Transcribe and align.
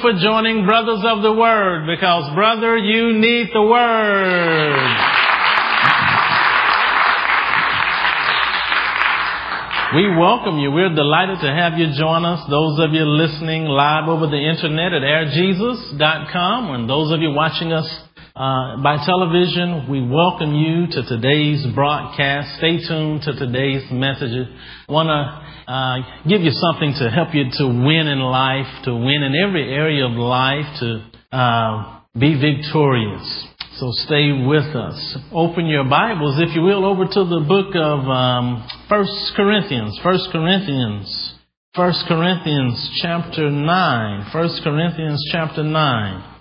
for 0.00 0.12
joining 0.12 0.64
Brothers 0.64 1.02
of 1.04 1.22
the 1.22 1.32
Word 1.32 1.86
because, 1.86 2.34
brother, 2.34 2.76
you 2.76 3.12
need 3.18 3.48
the 3.52 3.62
Word. 3.62 5.16
We 9.94 10.16
welcome 10.16 10.58
you. 10.58 10.70
We're 10.72 10.94
delighted 10.94 11.40
to 11.40 11.52
have 11.52 11.78
you 11.78 11.92
join 11.96 12.24
us. 12.24 12.44
Those 12.50 12.80
of 12.80 12.92
you 12.92 13.04
listening 13.04 13.64
live 13.64 14.08
over 14.08 14.26
the 14.26 14.36
internet 14.36 14.92
at 14.92 15.02
airjesus.com 15.02 16.74
and 16.74 16.90
those 16.90 17.12
of 17.12 17.20
you 17.20 17.30
watching 17.30 17.72
us 17.72 17.86
uh, 18.36 18.76
by 18.82 18.98
television, 19.06 19.88
we 19.88 20.06
welcome 20.06 20.54
you 20.54 20.86
to 20.88 21.08
today's 21.08 21.64
broadcast. 21.74 22.58
Stay 22.58 22.86
tuned 22.86 23.22
to 23.22 23.32
today's 23.32 23.90
message. 23.90 24.28
I 24.86 24.92
want 24.92 25.08
to 25.08 25.72
uh, 25.72 25.96
give 26.28 26.42
you 26.42 26.52
something 26.52 26.92
to 27.00 27.08
help 27.08 27.32
you 27.32 27.44
to 27.48 27.66
win 27.66 28.06
in 28.06 28.20
life, 28.20 28.68
to 28.84 28.92
win 28.92 29.22
in 29.22 29.32
every 29.40 29.72
area 29.72 30.04
of 30.04 30.12
life, 30.12 30.66
to 30.80 31.08
uh, 31.32 32.00
be 32.12 32.36
victorious. 32.36 33.24
So 33.80 33.88
stay 34.04 34.32
with 34.44 34.68
us. 34.76 35.16
Open 35.32 35.64
your 35.64 35.88
Bibles, 35.88 36.36
if 36.36 36.54
you 36.54 36.60
will, 36.60 36.84
over 36.84 37.06
to 37.06 37.24
the 37.24 37.40
book 37.48 37.74
of 37.74 38.00
um, 38.04 38.68
1 38.88 39.06
Corinthians. 39.34 39.98
1 40.04 40.18
Corinthians. 40.30 41.38
1 41.74 41.94
Corinthians 42.06 43.00
chapter 43.00 43.50
9. 43.50 44.26
1 44.30 44.60
Corinthians 44.62 45.24
chapter 45.32 45.62
9. 45.62 46.32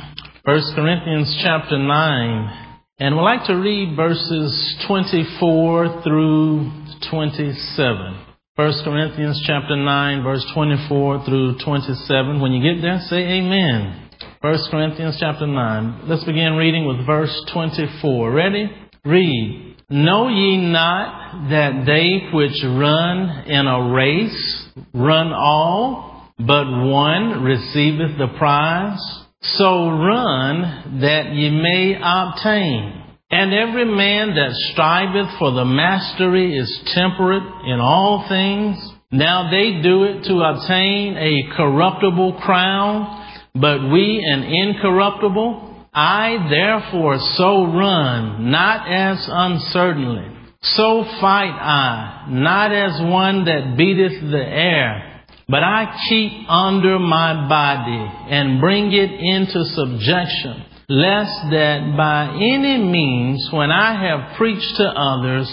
1 0.47 0.63
Corinthians 0.77 1.41
chapter 1.43 1.77
9. 1.77 2.69
And 3.01 3.17
we'd 3.17 3.23
like 3.23 3.49
to 3.49 3.55
read 3.55 3.97
verses 3.97 4.77
24 4.87 6.03
through 6.05 6.71
27. 7.11 8.17
1 8.55 8.73
Corinthians 8.85 9.43
chapter 9.45 9.75
9, 9.75 10.23
verse 10.23 10.47
24 10.55 11.25
through 11.25 11.59
27. 11.65 12.41
When 12.41 12.53
you 12.53 12.63
get 12.63 12.81
there, 12.81 13.01
say 13.09 13.17
amen. 13.17 14.09
1 14.41 14.59
Corinthians 14.71 15.17
chapter 15.19 15.49
9. 15.49 16.03
Let's 16.07 16.23
begin 16.23 16.53
reading 16.53 16.87
with 16.87 17.05
verse 17.05 17.35
24. 17.53 18.31
Ready? 18.31 18.71
Read. 19.05 19.79
Know 19.91 20.29
ye 20.29 20.59
not 20.59 21.49
that 21.51 21.83
they 21.87 22.31
which 22.33 22.63
run 22.63 23.51
in 23.51 23.67
a 23.67 23.93
race 23.93 24.69
run 24.95 25.33
all, 25.33 26.31
but 26.39 26.71
one 26.71 27.43
receiveth 27.43 28.17
the 28.17 28.29
prize? 28.39 29.26
So 29.55 29.89
run 29.89 31.01
that 31.01 31.33
ye 31.33 31.51
may 31.51 31.95
obtain. 31.95 33.03
And 33.31 33.53
every 33.53 33.85
man 33.85 34.35
that 34.35 34.53
striveth 34.73 35.39
for 35.39 35.53
the 35.53 35.65
mastery 35.65 36.57
is 36.57 36.81
temperate 36.95 37.43
in 37.67 37.81
all 37.81 38.27
things. 38.29 38.77
Now 39.11 39.51
they 39.51 39.83
do 39.83 40.05
it 40.05 40.25
to 40.25 40.41
obtain 40.41 41.17
a 41.17 41.57
corruptible 41.57 42.41
crown 42.41 43.25
but 43.61 43.91
we 43.91 44.23
an 44.25 44.43
incorruptible. 44.43 45.89
I 45.95 46.47
therefore 46.51 47.19
so 47.37 47.65
run, 47.65 48.51
not 48.51 48.87
as 48.87 49.27
uncertainly. 49.31 50.27
So 50.63 51.05
fight 51.21 51.57
I, 51.59 52.27
not 52.29 52.73
as 52.73 53.01
one 53.01 53.45
that 53.47 53.77
beateth 53.79 54.31
the 54.31 54.45
air, 54.45 55.16
but 55.49 55.63
I 55.63 55.97
keep 56.09 56.49
under 56.49 56.99
my 56.99 57.49
body 57.49 58.35
and 58.35 58.61
bring 58.61 58.93
it 58.93 59.11
into 59.11 59.65
subjection, 59.65 60.65
lest 60.89 61.51
that 61.51 61.95
by 61.97 62.35
any 62.35 62.79
means, 62.79 63.49
when 63.53 63.71
I 63.71 64.09
have 64.09 64.37
preached 64.37 64.77
to 64.77 64.85
others, 64.85 65.51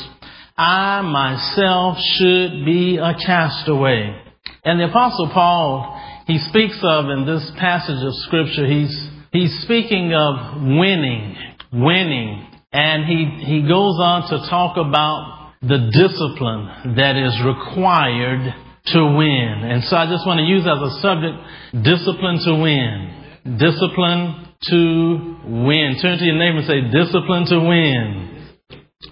I 0.58 1.02
myself 1.02 1.98
should 2.18 2.66
be 2.66 2.98
a 2.98 3.14
castaway. 3.26 4.20
And 4.66 4.80
the 4.80 4.86
apostle 4.86 5.30
Paul 5.34 6.00
he 6.28 6.40
speaks 6.40 6.80
of 6.84 7.10
in 7.10 7.26
this 7.26 7.52
passage 7.60 8.02
of 8.02 8.14
scripture, 8.28 8.66
he's, 8.66 9.10
he's 9.32 9.62
speaking 9.64 10.14
of 10.14 10.62
winning, 10.62 11.36
winning. 11.74 12.48
And 12.72 13.06
he, 13.06 13.44
he 13.46 13.62
goes 13.62 14.00
on 14.00 14.30
to 14.30 14.50
talk 14.50 14.78
about 14.78 15.52
the 15.62 15.92
discipline 15.92 16.96
that 16.96 17.18
is 17.18 17.38
required 17.44 18.56
to 18.88 19.06
win. 19.18 19.64
And 19.64 19.84
so 19.84 19.96
I 19.96 20.06
just 20.08 20.26
want 20.28 20.40
to 20.40 20.46
use 20.46 20.64
as 20.68 20.82
a 20.82 21.02
subject, 21.02 21.36
discipline 21.84 22.40
to 22.46 22.54
win. 22.56 23.58
Discipline 23.58 24.54
to 24.70 25.38
win. 25.46 25.98
Turn 26.02 26.18
to 26.20 26.26
your 26.26 26.36
neighbor 26.36 26.60
and 26.60 26.68
say, 26.68 26.82
discipline 26.92 27.46
to 27.48 27.60
win. 27.60 28.56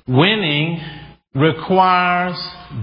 Winning 0.08 0.80
requires 1.36 2.38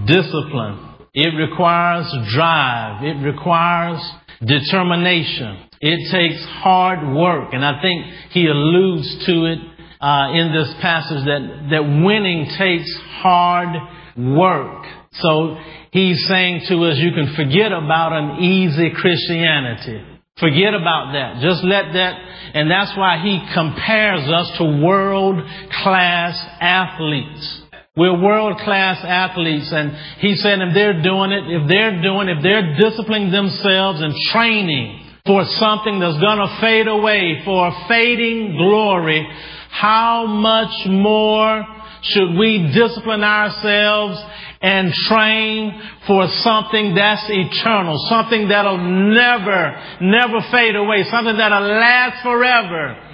discipline. 0.05 0.89
It 1.13 1.35
requires 1.35 2.11
drive. 2.33 3.03
It 3.03 3.21
requires 3.23 3.99
determination. 4.41 5.69
It 5.81 6.11
takes 6.11 6.43
hard 6.45 7.15
work. 7.15 7.53
And 7.53 7.63
I 7.63 7.81
think 7.81 8.05
he 8.31 8.47
alludes 8.47 9.25
to 9.25 9.45
it 9.45 9.59
uh, 10.01 10.31
in 10.33 10.53
this 10.53 10.73
passage 10.81 11.25
that, 11.25 11.67
that 11.71 11.83
winning 11.83 12.49
takes 12.57 12.91
hard 13.21 13.75
work. 14.17 14.85
So 15.13 15.57
he's 15.91 16.25
saying 16.27 16.65
to 16.69 16.85
us, 16.85 16.97
you 16.97 17.11
can 17.11 17.35
forget 17.35 17.71
about 17.71 18.13
an 18.13 18.43
easy 18.43 18.91
Christianity. 18.91 20.03
Forget 20.39 20.73
about 20.73 21.11
that. 21.13 21.41
Just 21.41 21.63
let 21.63 21.91
that, 21.93 22.13
and 22.53 22.71
that's 22.71 22.95
why 22.97 23.19
he 23.21 23.41
compares 23.53 24.29
us 24.29 24.57
to 24.57 24.63
world 24.81 25.35
class 25.83 26.37
athletes. 26.61 27.63
We're 27.97 28.21
world 28.21 28.57
class 28.59 29.03
athletes 29.03 29.69
and 29.73 29.91
he 30.19 30.35
said 30.35 30.61
if 30.61 30.73
they're 30.73 31.01
doing 31.01 31.31
it, 31.31 31.43
if 31.51 31.67
they're 31.67 32.01
doing, 32.01 32.29
if 32.29 32.41
they're 32.41 32.77
disciplining 32.77 33.31
themselves 33.31 33.99
and 33.99 34.15
training 34.31 35.05
for 35.25 35.43
something 35.59 35.99
that's 35.99 36.17
gonna 36.21 36.61
fade 36.61 36.87
away, 36.87 37.41
for 37.43 37.67
a 37.67 37.87
fading 37.89 38.55
glory, 38.55 39.27
how 39.69 40.25
much 40.25 40.71
more 40.87 41.65
should 42.01 42.37
we 42.37 42.71
discipline 42.73 43.23
ourselves 43.23 44.23
and 44.61 44.91
train 45.07 45.81
for 46.05 46.27
something 46.43 46.95
that's 46.95 47.23
eternal, 47.29 47.95
something 48.09 48.49
that'll 48.49 48.77
never, 48.77 49.81
never 50.01 50.41
fade 50.51 50.75
away, 50.75 51.03
something 51.09 51.37
that'll 51.37 51.63
last 51.63 52.21
forever. 52.23 53.05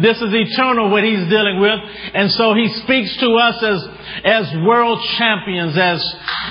This 0.00 0.16
is 0.16 0.32
eternal 0.32 0.90
what 0.90 1.04
he's 1.04 1.28
dealing 1.28 1.60
with. 1.60 1.78
And 2.14 2.30
so 2.32 2.54
he 2.54 2.68
speaks 2.82 3.16
to 3.18 3.34
us 3.34 3.58
as, 3.62 3.80
as 4.24 4.44
world 4.64 4.98
champions, 5.18 5.76
as, 5.76 6.00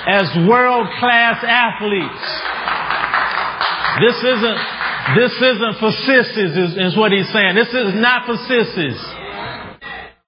as 0.06 0.28
world 0.48 0.88
class 1.00 1.42
athletes. 1.42 2.24
This 4.00 4.18
isn't, 4.22 4.58
this 5.16 5.34
isn't 5.40 5.74
for 5.80 5.90
sissies 6.04 6.56
is, 6.56 6.92
is 6.92 6.96
what 6.96 7.12
he's 7.12 7.30
saying. 7.32 7.54
This 7.54 7.72
is 7.72 7.94
not 7.96 8.26
for 8.26 8.36
sissies. 8.36 9.00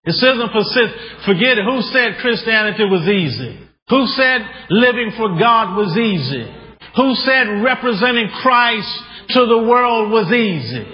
This 0.04 0.22
isn't 0.22 0.52
for 0.52 0.64
sissies. 0.64 1.24
Forget 1.24 1.58
it. 1.58 1.64
Who 1.64 1.82
said 1.82 2.18
Christianity 2.20 2.84
was 2.84 3.08
easy? 3.08 3.65
Who 3.88 4.06
said 4.06 4.40
living 4.70 5.12
for 5.16 5.38
God 5.38 5.76
was 5.76 5.96
easy? 5.96 6.42
Who 6.96 7.14
said 7.14 7.62
representing 7.62 8.28
Christ 8.42 8.88
to 9.30 9.46
the 9.46 9.58
world 9.58 10.10
was 10.10 10.32
easy? 10.32 10.84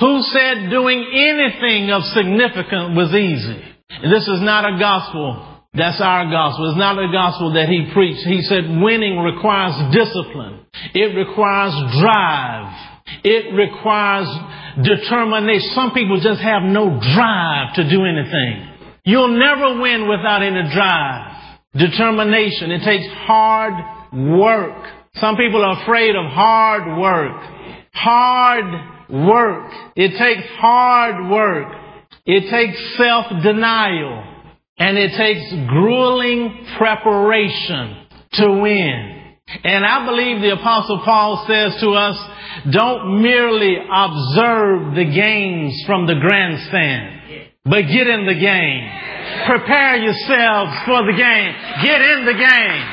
Who 0.00 0.20
said 0.22 0.70
doing 0.70 1.00
anything 1.00 1.90
of 1.90 2.02
significance 2.12 2.92
was 2.96 3.14
easy? 3.14 3.56
And 3.88 4.12
this 4.12 4.28
is 4.28 4.42
not 4.42 4.68
a 4.68 4.78
gospel. 4.78 5.62
That's 5.72 6.00
our 6.00 6.30
gospel. 6.30 6.70
It's 6.70 6.78
not 6.78 6.98
a 6.98 7.10
gospel 7.10 7.54
that 7.54 7.68
he 7.68 7.90
preached. 7.94 8.26
He 8.26 8.42
said 8.42 8.68
winning 8.68 9.18
requires 9.18 9.74
discipline. 9.94 10.66
It 10.92 11.16
requires 11.16 11.72
drive. 12.04 12.68
It 13.24 13.54
requires 13.54 14.28
determination. 14.82 15.70
Some 15.74 15.92
people 15.92 16.20
just 16.20 16.42
have 16.42 16.62
no 16.62 17.00
drive 17.00 17.74
to 17.76 17.88
do 17.88 18.04
anything. 18.04 18.68
You'll 19.04 19.38
never 19.38 19.80
win 19.80 20.08
without 20.08 20.42
any 20.42 20.68
drive. 20.72 21.33
Determination. 21.76 22.70
It 22.70 22.84
takes 22.84 23.06
hard 23.12 23.74
work. 24.12 24.86
Some 25.16 25.36
people 25.36 25.64
are 25.64 25.82
afraid 25.82 26.14
of 26.16 26.24
hard 26.26 26.98
work. 26.98 27.42
Hard 27.92 28.64
work. 29.10 29.72
It 29.96 30.16
takes 30.18 30.48
hard 30.58 31.30
work. 31.30 31.72
It 32.26 32.50
takes 32.50 32.96
self-denial. 32.96 34.24
And 34.78 34.98
it 34.98 35.16
takes 35.16 35.68
grueling 35.68 36.66
preparation 36.76 38.06
to 38.34 38.50
win. 38.60 39.14
And 39.62 39.84
I 39.84 40.06
believe 40.06 40.40
the 40.40 40.54
apostle 40.54 41.02
Paul 41.04 41.44
says 41.46 41.80
to 41.80 41.90
us, 41.90 42.16
don't 42.72 43.22
merely 43.22 43.76
observe 43.76 44.94
the 44.94 45.04
games 45.04 45.82
from 45.86 46.06
the 46.06 46.14
grandstand, 46.14 47.20
but 47.64 47.80
get 47.88 48.06
in 48.06 48.28
the 48.28 48.36
game. 48.36 48.84
Prepare 49.48 49.96
yourselves 49.96 50.72
for 50.84 51.00
the 51.08 51.16
game. 51.16 51.52
Get 51.80 52.00
in 52.00 52.28
the 52.28 52.36
game. 52.36 52.84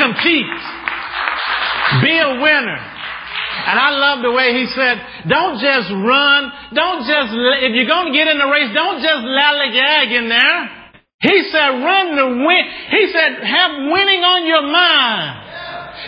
Compete. 0.00 0.56
Be 2.00 2.16
a 2.16 2.40
winner. 2.40 2.80
And 3.60 3.76
I 3.76 3.90
love 3.92 4.22
the 4.24 4.32
way 4.32 4.56
he 4.56 4.64
said, 4.72 5.28
don't 5.28 5.60
just 5.60 5.92
run, 5.92 6.40
don't 6.72 7.04
just, 7.04 7.28
if 7.60 7.76
you're 7.76 7.90
going 7.90 8.08
to 8.08 8.16
get 8.16 8.28
in 8.32 8.38
the 8.40 8.48
race, 8.48 8.72
don't 8.72 9.02
just 9.04 9.22
lollygag 9.28 10.08
in 10.16 10.28
there. 10.32 10.60
He 11.20 11.44
said, 11.52 11.68
run 11.84 12.16
the 12.16 12.28
win. 12.40 12.64
He 12.88 13.12
said, 13.12 13.44
have 13.44 13.72
winning 13.92 14.24
on 14.24 14.46
your 14.48 14.64
mind. 14.64 15.50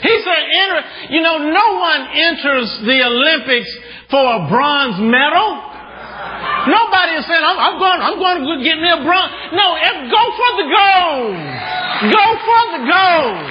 He 0.01 0.15
said, 0.25 0.41
enter, 0.41 0.81
you 1.13 1.21
know, 1.21 1.37
no 1.53 1.69
one 1.77 2.01
enters 2.17 2.81
the 2.89 2.99
Olympics 3.05 3.69
for 4.09 4.25
a 4.25 4.49
bronze 4.49 4.97
medal. 5.05 5.72
Nobody 6.67 7.19
is 7.19 7.25
saying, 7.27 7.43
I'm, 7.43 7.59
I'm 7.59 7.77
going, 7.79 8.01
I'm 8.03 8.19
going 8.19 8.39
to 8.47 8.63
get 8.63 8.79
me 8.79 8.91
a 8.91 9.01
bronze. 9.03 9.31
No, 9.51 9.67
go 10.11 10.23
for 10.39 10.51
the 10.63 10.67
gold. 10.71 11.35
Go 12.07 12.27
for 12.39 12.63
the 12.79 12.83
gold. 12.87 13.47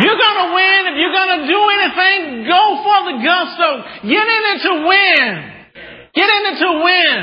You're 0.00 0.20
going 0.20 0.40
to 0.44 0.48
win. 0.54 0.80
If 0.88 0.96
you're 0.96 1.16
going 1.16 1.34
to 1.40 1.44
do 1.44 1.60
anything, 1.76 2.20
go 2.48 2.62
for 2.80 2.98
the 3.12 3.16
gusto. 3.20 3.68
Get 4.08 4.24
in 4.24 4.42
it 4.54 4.60
to 4.64 4.74
win. 4.86 5.28
Get 6.14 6.28
in 6.28 6.42
it 6.52 6.56
to 6.64 6.70
win. 6.84 7.18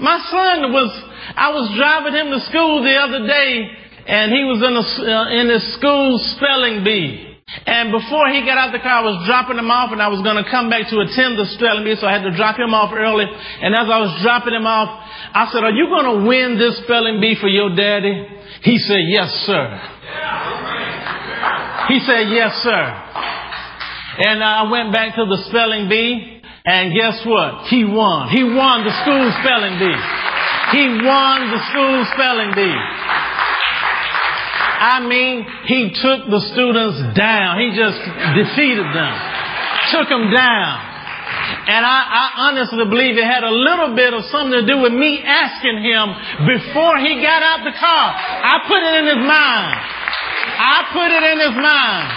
My 0.00 0.18
son 0.30 0.72
was, 0.72 0.90
I 1.36 1.50
was 1.54 1.70
driving 1.76 2.14
him 2.14 2.28
to 2.34 2.40
school 2.50 2.82
the 2.82 2.96
other 2.98 3.26
day 3.26 3.70
and 4.06 4.30
he 4.30 4.44
was 4.44 4.62
in, 4.62 4.74
a, 4.76 4.86
uh, 4.86 5.40
in 5.40 5.50
his 5.50 5.74
school 5.74 6.18
spelling 6.36 6.84
bee. 6.84 7.25
And 7.46 7.94
before 7.94 8.26
he 8.26 8.42
got 8.42 8.58
out 8.58 8.74
the 8.74 8.82
car, 8.82 9.02
I 9.02 9.06
was 9.06 9.22
dropping 9.22 9.54
him 9.54 9.70
off 9.70 9.94
and 9.94 10.02
I 10.02 10.10
was 10.10 10.18
going 10.26 10.34
to 10.34 10.50
come 10.50 10.66
back 10.66 10.90
to 10.90 10.98
attend 10.98 11.38
the 11.38 11.46
spelling 11.54 11.86
bee, 11.86 11.94
so 11.94 12.02
I 12.02 12.18
had 12.18 12.26
to 12.26 12.34
drop 12.34 12.58
him 12.58 12.74
off 12.74 12.90
early. 12.90 13.22
And 13.22 13.70
as 13.70 13.86
I 13.86 14.02
was 14.02 14.18
dropping 14.18 14.50
him 14.50 14.66
off, 14.66 14.90
I 15.30 15.46
said, 15.54 15.62
are 15.62 15.70
you 15.70 15.86
going 15.86 16.10
to 16.10 16.18
win 16.26 16.58
this 16.58 16.82
spelling 16.82 17.22
bee 17.22 17.38
for 17.38 17.46
your 17.46 17.70
daddy? 17.70 18.26
He 18.66 18.82
said, 18.82 19.06
yes, 19.06 19.30
sir. 19.46 19.62
He 21.86 22.02
said, 22.02 22.34
yes, 22.34 22.50
sir. 22.66 22.82
And 24.26 24.42
I 24.42 24.66
went 24.66 24.90
back 24.90 25.14
to 25.14 25.22
the 25.22 25.46
spelling 25.46 25.86
bee 25.86 26.42
and 26.66 26.90
guess 26.98 27.22
what? 27.22 27.70
He 27.70 27.86
won. 27.86 28.26
He 28.34 28.42
won 28.42 28.82
the 28.82 28.94
school 29.06 29.26
spelling 29.38 29.78
bee. 29.78 29.98
He 30.74 30.84
won 30.98 31.46
the 31.54 31.62
school 31.70 31.98
spelling 32.10 32.50
bee. 32.58 32.74
I 34.76 35.00
mean, 35.00 35.46
he 35.64 35.90
took 35.96 36.28
the 36.28 36.40
students 36.52 37.16
down. 37.16 37.60
He 37.60 37.72
just 37.72 37.96
defeated 38.36 38.86
them, 38.92 39.14
took 39.92 40.08
them 40.08 40.28
down. 40.30 40.96
And 41.66 41.82
I, 41.82 41.98
I, 42.06 42.24
honestly 42.48 42.86
believe 42.86 43.18
it 43.18 43.26
had 43.26 43.42
a 43.42 43.50
little 43.50 43.94
bit 43.98 44.14
of 44.14 44.22
something 44.30 44.54
to 44.54 44.66
do 44.66 44.78
with 44.78 44.94
me 44.94 45.18
asking 45.18 45.82
him 45.82 46.06
before 46.46 46.98
he 47.02 47.18
got 47.18 47.42
out 47.42 47.66
the 47.66 47.74
car. 47.74 48.06
I 48.14 48.62
put 48.70 48.80
it 48.82 48.94
in 49.02 49.06
his 49.10 49.22
mind. 49.26 49.74
I 50.56 50.78
put 50.94 51.10
it 51.10 51.24
in 51.26 51.38
his 51.42 51.56
mind. 51.58 52.08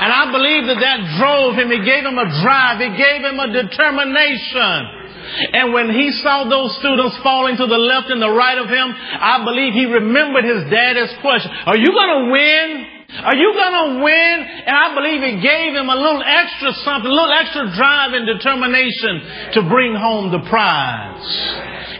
And 0.00 0.10
I 0.10 0.24
believe 0.32 0.64
that 0.72 0.80
that 0.80 0.98
drove 1.20 1.54
him. 1.60 1.68
It 1.70 1.84
gave 1.84 2.04
him 2.04 2.16
a 2.16 2.28
drive. 2.40 2.80
It 2.80 2.96
gave 2.96 3.20
him 3.20 3.36
a 3.38 3.48
determination. 3.52 5.03
And 5.52 5.72
when 5.72 5.90
he 5.90 6.10
saw 6.22 6.48
those 6.48 6.76
students 6.78 7.16
falling 7.22 7.56
to 7.56 7.66
the 7.66 7.78
left 7.78 8.10
and 8.10 8.22
the 8.22 8.30
right 8.30 8.58
of 8.58 8.68
him, 8.68 8.88
I 8.94 9.42
believe 9.44 9.74
he 9.74 9.86
remembered 9.86 10.44
his 10.44 10.70
dad's 10.70 11.14
question. 11.20 11.50
Are 11.66 11.78
you 11.78 11.90
going 11.90 12.12
to 12.14 12.22
win? 12.30 12.94
Are 13.14 13.36
you 13.36 13.50
going 13.54 13.76
to 13.78 13.88
win? 14.02 14.36
And 14.66 14.74
I 14.74 14.94
believe 14.94 15.22
it 15.22 15.42
gave 15.42 15.74
him 15.74 15.88
a 15.88 15.94
little 15.94 16.22
extra 16.22 16.72
something, 16.82 17.10
a 17.10 17.14
little 17.14 17.34
extra 17.34 17.70
drive 17.74 18.12
and 18.12 18.26
determination 18.26 19.54
to 19.54 19.68
bring 19.68 19.94
home 19.94 20.32
the 20.32 20.42
prize. 20.50 21.26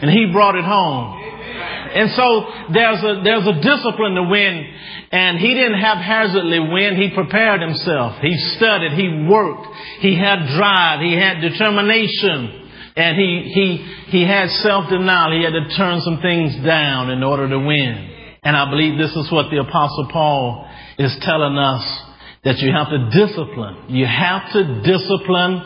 And 0.01 0.11
he 0.11 0.31
brought 0.31 0.55
it 0.55 0.65
home. 0.65 1.23
And 1.95 2.11
so 2.11 2.27
there's 2.73 2.99
a, 2.99 3.21
there's 3.23 3.47
a 3.47 3.55
discipline 3.63 4.15
to 4.15 4.23
win. 4.27 4.67
And 5.11 5.39
he 5.39 5.53
didn't 5.53 5.79
haphazardly 5.79 6.59
win. 6.59 6.97
He 6.97 7.15
prepared 7.15 7.61
himself. 7.61 8.19
He 8.19 8.35
studied. 8.57 8.91
He 8.93 9.27
worked. 9.29 9.67
He 9.99 10.19
had 10.19 10.47
drive. 10.57 10.99
He 10.99 11.15
had 11.15 11.39
determination. 11.39 12.64
And 12.95 13.17
he, 13.17 13.51
he, 13.53 14.19
he 14.19 14.27
had 14.27 14.49
self-denial. 14.49 15.37
He 15.37 15.43
had 15.43 15.51
to 15.51 15.75
turn 15.75 16.01
some 16.01 16.21
things 16.21 16.55
down 16.65 17.09
in 17.09 17.23
order 17.23 17.49
to 17.49 17.59
win. 17.59 18.11
And 18.43 18.55
I 18.55 18.69
believe 18.69 18.97
this 18.97 19.15
is 19.15 19.31
what 19.31 19.49
the 19.49 19.57
apostle 19.57 20.07
Paul 20.11 20.69
is 20.97 21.15
telling 21.21 21.57
us 21.57 21.83
that 22.43 22.59
you 22.59 22.71
have 22.71 22.89
to 22.89 23.09
discipline. 23.09 23.89
You 23.89 24.05
have 24.05 24.53
to 24.53 24.81
discipline 24.81 25.61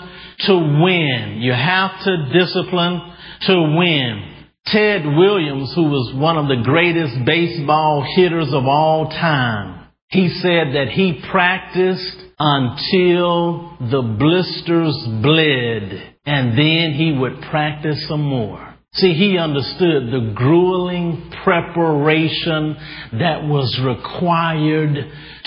to 0.47 0.55
win. 0.81 1.39
You 1.41 1.51
have 1.51 1.91
to 2.03 2.31
discipline 2.33 3.13
to 3.41 3.75
win. 3.77 4.35
Ted 4.65 5.05
Williams, 5.05 5.73
who 5.75 5.83
was 5.83 6.13
one 6.15 6.37
of 6.37 6.47
the 6.47 6.63
greatest 6.63 7.25
baseball 7.25 8.05
hitters 8.15 8.53
of 8.53 8.65
all 8.65 9.09
time, 9.09 9.87
he 10.07 10.29
said 10.29 10.73
that 10.73 10.89
he 10.89 11.21
practiced 11.29 12.28
until 12.39 13.77
the 13.79 14.01
blisters 14.17 14.95
bled 15.21 16.15
and 16.25 16.57
then 16.57 16.93
he 16.93 17.15
would 17.19 17.41
practice 17.49 18.07
some 18.07 18.21
more. 18.21 18.68
See, 18.93 19.13
he 19.13 19.37
understood 19.37 20.11
the 20.11 20.31
grueling 20.33 21.31
preparation 21.43 22.75
that 23.19 23.43
was 23.43 23.79
required 23.83 24.95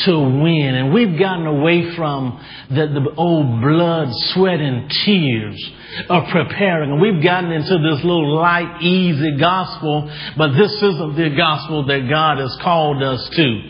to 0.04 0.18
win. 0.18 0.74
And 0.76 0.94
we've 0.94 1.18
gotten 1.18 1.48
away 1.48 1.92
from 1.96 2.40
the, 2.70 2.86
the 2.86 3.14
old 3.16 3.60
blood, 3.60 4.10
sweat, 4.32 4.60
and 4.60 4.88
tears 5.04 5.72
of 6.08 6.28
preparing. 6.30 6.92
And 6.92 7.00
we've 7.00 7.20
gotten 7.20 7.50
into 7.50 7.78
this 7.78 8.04
little 8.04 8.32
light, 8.36 8.80
easy 8.80 9.36
gospel, 9.36 10.08
but 10.38 10.52
this 10.52 10.72
isn't 10.74 11.16
the 11.16 11.34
gospel 11.36 11.84
that 11.86 12.08
God 12.08 12.38
has 12.38 12.56
called 12.62 13.02
us 13.02 13.28
to. 13.28 13.60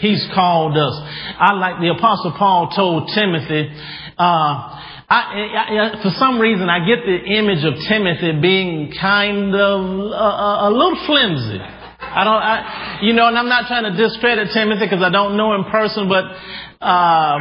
He's 0.00 0.28
called 0.34 0.76
us. 0.76 0.94
I 1.38 1.54
like 1.54 1.80
the 1.80 1.88
apostle 1.88 2.32
Paul 2.32 2.68
told 2.76 3.08
Timothy, 3.14 3.72
uh, 4.18 4.78
I, 5.12 5.92
I, 5.98 6.02
for 6.02 6.10
some 6.16 6.40
reason, 6.40 6.70
I 6.70 6.80
get 6.86 7.04
the 7.04 7.20
image 7.36 7.64
of 7.68 7.74
Timothy 7.86 8.32
being 8.40 8.92
kind 8.98 9.54
of 9.54 9.80
a, 10.08 10.68
a 10.68 10.70
little 10.72 10.96
flimsy. 11.04 11.60
I 11.60 12.24
don't, 12.24 12.40
I, 12.40 12.98
you 13.02 13.12
know, 13.12 13.28
and 13.28 13.36
I'm 13.36 13.48
not 13.48 13.68
trying 13.68 13.84
to 13.84 13.92
discredit 13.92 14.48
Timothy 14.54 14.86
because 14.86 15.02
I 15.02 15.10
don't 15.10 15.36
know 15.36 15.52
him 15.52 15.64
person, 15.64 16.08
but, 16.08 16.24
uh, 16.80 17.36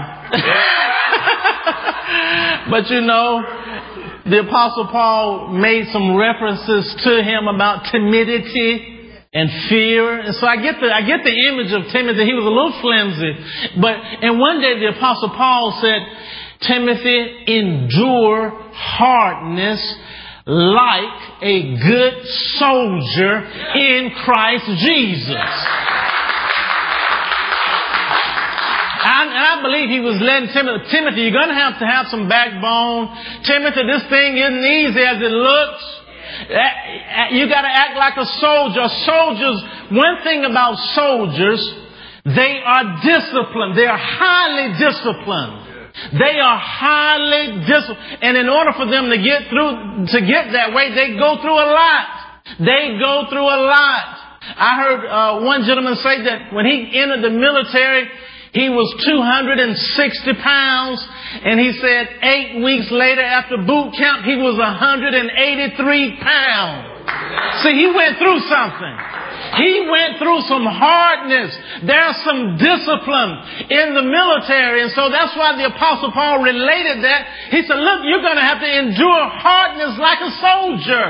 but 2.71 2.89
you 2.91 3.01
know, 3.07 3.39
the 4.27 4.44
apostle 4.47 4.88
Paul 4.91 5.53
made 5.56 5.88
some 5.94 6.18
references 6.18 6.94
to 7.03 7.23
him 7.23 7.47
about 7.47 7.88
timidity 7.89 9.00
and 9.33 9.50
fear. 9.69 10.19
And 10.19 10.35
so 10.35 10.45
I 10.45 10.57
get 10.62 10.75
the, 10.81 10.91
I 10.91 11.07
get 11.07 11.23
the 11.23 11.31
image 11.31 11.71
of 11.71 11.89
Timothy. 11.91 12.25
He 12.25 12.33
was 12.33 12.44
a 12.44 12.51
little 12.51 12.75
flimsy, 12.83 13.79
but, 13.79 13.95
and 13.95 14.39
one 14.39 14.59
day 14.59 14.77
the 14.77 14.91
apostle 14.91 15.29
Paul 15.29 15.79
said, 15.81 16.01
Timothy, 16.62 17.46
endure 17.48 18.52
hardness 18.74 19.95
like 20.45 21.42
a 21.42 21.78
good 21.78 22.26
soldier 22.57 23.44
in 23.76 24.12
Christ 24.24 24.66
Jesus. 24.66 25.68
And, 29.04 29.30
and 29.30 29.38
I 29.38 29.59
believe 29.62 29.90
he 29.90 30.00
was 30.00 30.21
letting 30.21 30.50
Timothy, 30.54 30.92
Timothy, 30.92 31.21
you're 31.21 31.31
going 31.31 31.50
to 31.50 31.57
have 31.57 31.80
to 31.80 31.85
have 31.85 32.07
some 32.07 32.30
backbone. 32.30 33.09
Timothy, 33.44 33.81
this 33.85 34.06
thing 34.09 34.38
isn't 34.38 34.66
easy 34.66 35.02
as 35.02 35.18
it 35.18 35.33
looks. 35.33 35.83
You 37.33 37.50
got 37.50 37.62
to 37.62 37.74
act 37.74 37.97
like 37.97 38.18
a 38.18 38.26
soldier. 38.26 38.85
Soldiers, 39.06 39.57
one 39.92 40.24
thing 40.24 40.45
about 40.45 40.78
soldiers, 40.94 41.62
they 42.26 42.62
are 42.66 43.02
disciplined. 43.02 43.78
They 43.78 43.85
are 43.85 43.97
highly 43.97 44.78
disciplined. 44.78 45.60
They 46.12 46.40
are 46.40 46.60
highly 46.60 47.66
disciplined. 47.68 48.24
And 48.24 48.38
in 48.38 48.48
order 48.50 48.71
for 48.74 48.88
them 48.88 49.10
to 49.10 49.18
get 49.18 49.50
through, 49.50 50.07
to 50.07 50.19
get 50.26 50.52
that 50.54 50.74
way, 50.74 50.94
they 50.95 51.18
go 51.18 51.38
through 51.42 51.60
a 51.60 51.69
lot. 51.71 52.06
They 52.60 52.98
go 53.00 53.28
through 53.30 53.48
a 53.48 53.60
lot. 53.68 54.06
I 54.42 54.71
heard 54.81 55.02
uh, 55.06 55.45
one 55.45 55.64
gentleman 55.64 55.95
say 56.02 56.24
that 56.26 56.52
when 56.54 56.66
he 56.66 56.90
entered 56.98 57.21
the 57.21 57.30
military, 57.30 58.10
he 58.54 58.68
was 58.68 58.90
260 59.07 60.44
pounds, 60.44 61.00
and 61.45 61.56
he 61.60 61.71
said 61.80 62.04
eight 62.24 62.64
weeks 62.64 62.92
later 62.92 63.21
after 63.24 63.56
boot 63.64 63.95
camp, 63.95 64.26
he 64.26 64.36
was 64.36 64.60
183 64.60 66.19
pounds. 66.19 67.64
See, 67.64 67.71
he 67.80 67.88
went 67.95 68.18
through 68.19 68.40
something. 68.52 69.10
He 69.58 69.84
went 69.84 70.16
through 70.16 70.48
some 70.48 70.64
hardness. 70.64 71.52
There's 71.84 72.18
some 72.24 72.56
discipline 72.56 73.31
in 73.68 73.88
the 73.96 74.06
military. 74.06 74.88
And 74.88 74.92
so 74.96 75.12
that's 75.12 75.36
why 75.36 75.60
the 75.60 75.68
apostle 75.68 76.12
Paul 76.12 76.40
related 76.40 77.04
that. 77.04 77.52
He 77.52 77.62
said, 77.68 77.76
look, 77.76 78.08
you're 78.08 78.24
going 78.24 78.40
to 78.40 78.48
have 78.48 78.64
to 78.64 78.70
endure 78.70 79.24
hardness 79.28 80.00
like 80.00 80.22
a 80.24 80.31
soldier. 80.40 81.08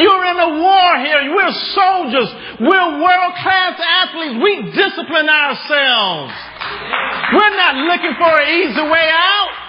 You're 0.00 0.24
in 0.32 0.38
a 0.38 0.50
war 0.64 0.88
here. 1.04 1.20
We're 1.34 1.56
soldiers. 1.76 2.30
We're 2.60 2.88
world 3.04 3.34
class 3.42 3.76
athletes. 3.76 4.40
We 4.40 4.52
discipline 4.72 5.28
ourselves. 5.28 6.32
We're 7.36 7.56
not 7.56 7.74
looking 7.84 8.14
for 8.16 8.32
an 8.32 8.48
easy 8.48 8.84
way 8.88 9.08
out. 9.12 9.63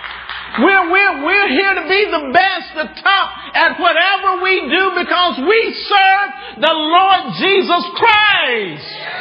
We're, 0.60 0.92
we're, 0.92 1.26
we're 1.26 1.50
here 1.50 1.74
to 1.76 1.90
be 1.90 2.06
the 2.12 2.32
best, 2.32 2.76
the 2.76 3.02
top 3.02 3.30
at 3.56 3.80
whatever 3.80 4.42
we 4.44 4.62
do 4.70 4.92
because 5.04 5.40
we 5.40 5.74
serve 5.88 6.30
the 6.62 6.74
Lord 6.74 7.34
Jesus 7.40 7.84
Christ. 7.96 9.16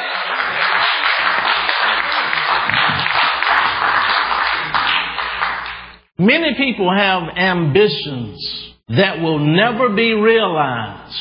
Many 6.17 6.55
people 6.55 6.89
have 6.95 7.23
ambitions 7.35 8.73
that 8.87 9.19
will 9.19 9.39
never 9.39 9.89
be 9.89 10.13
realized, 10.13 11.13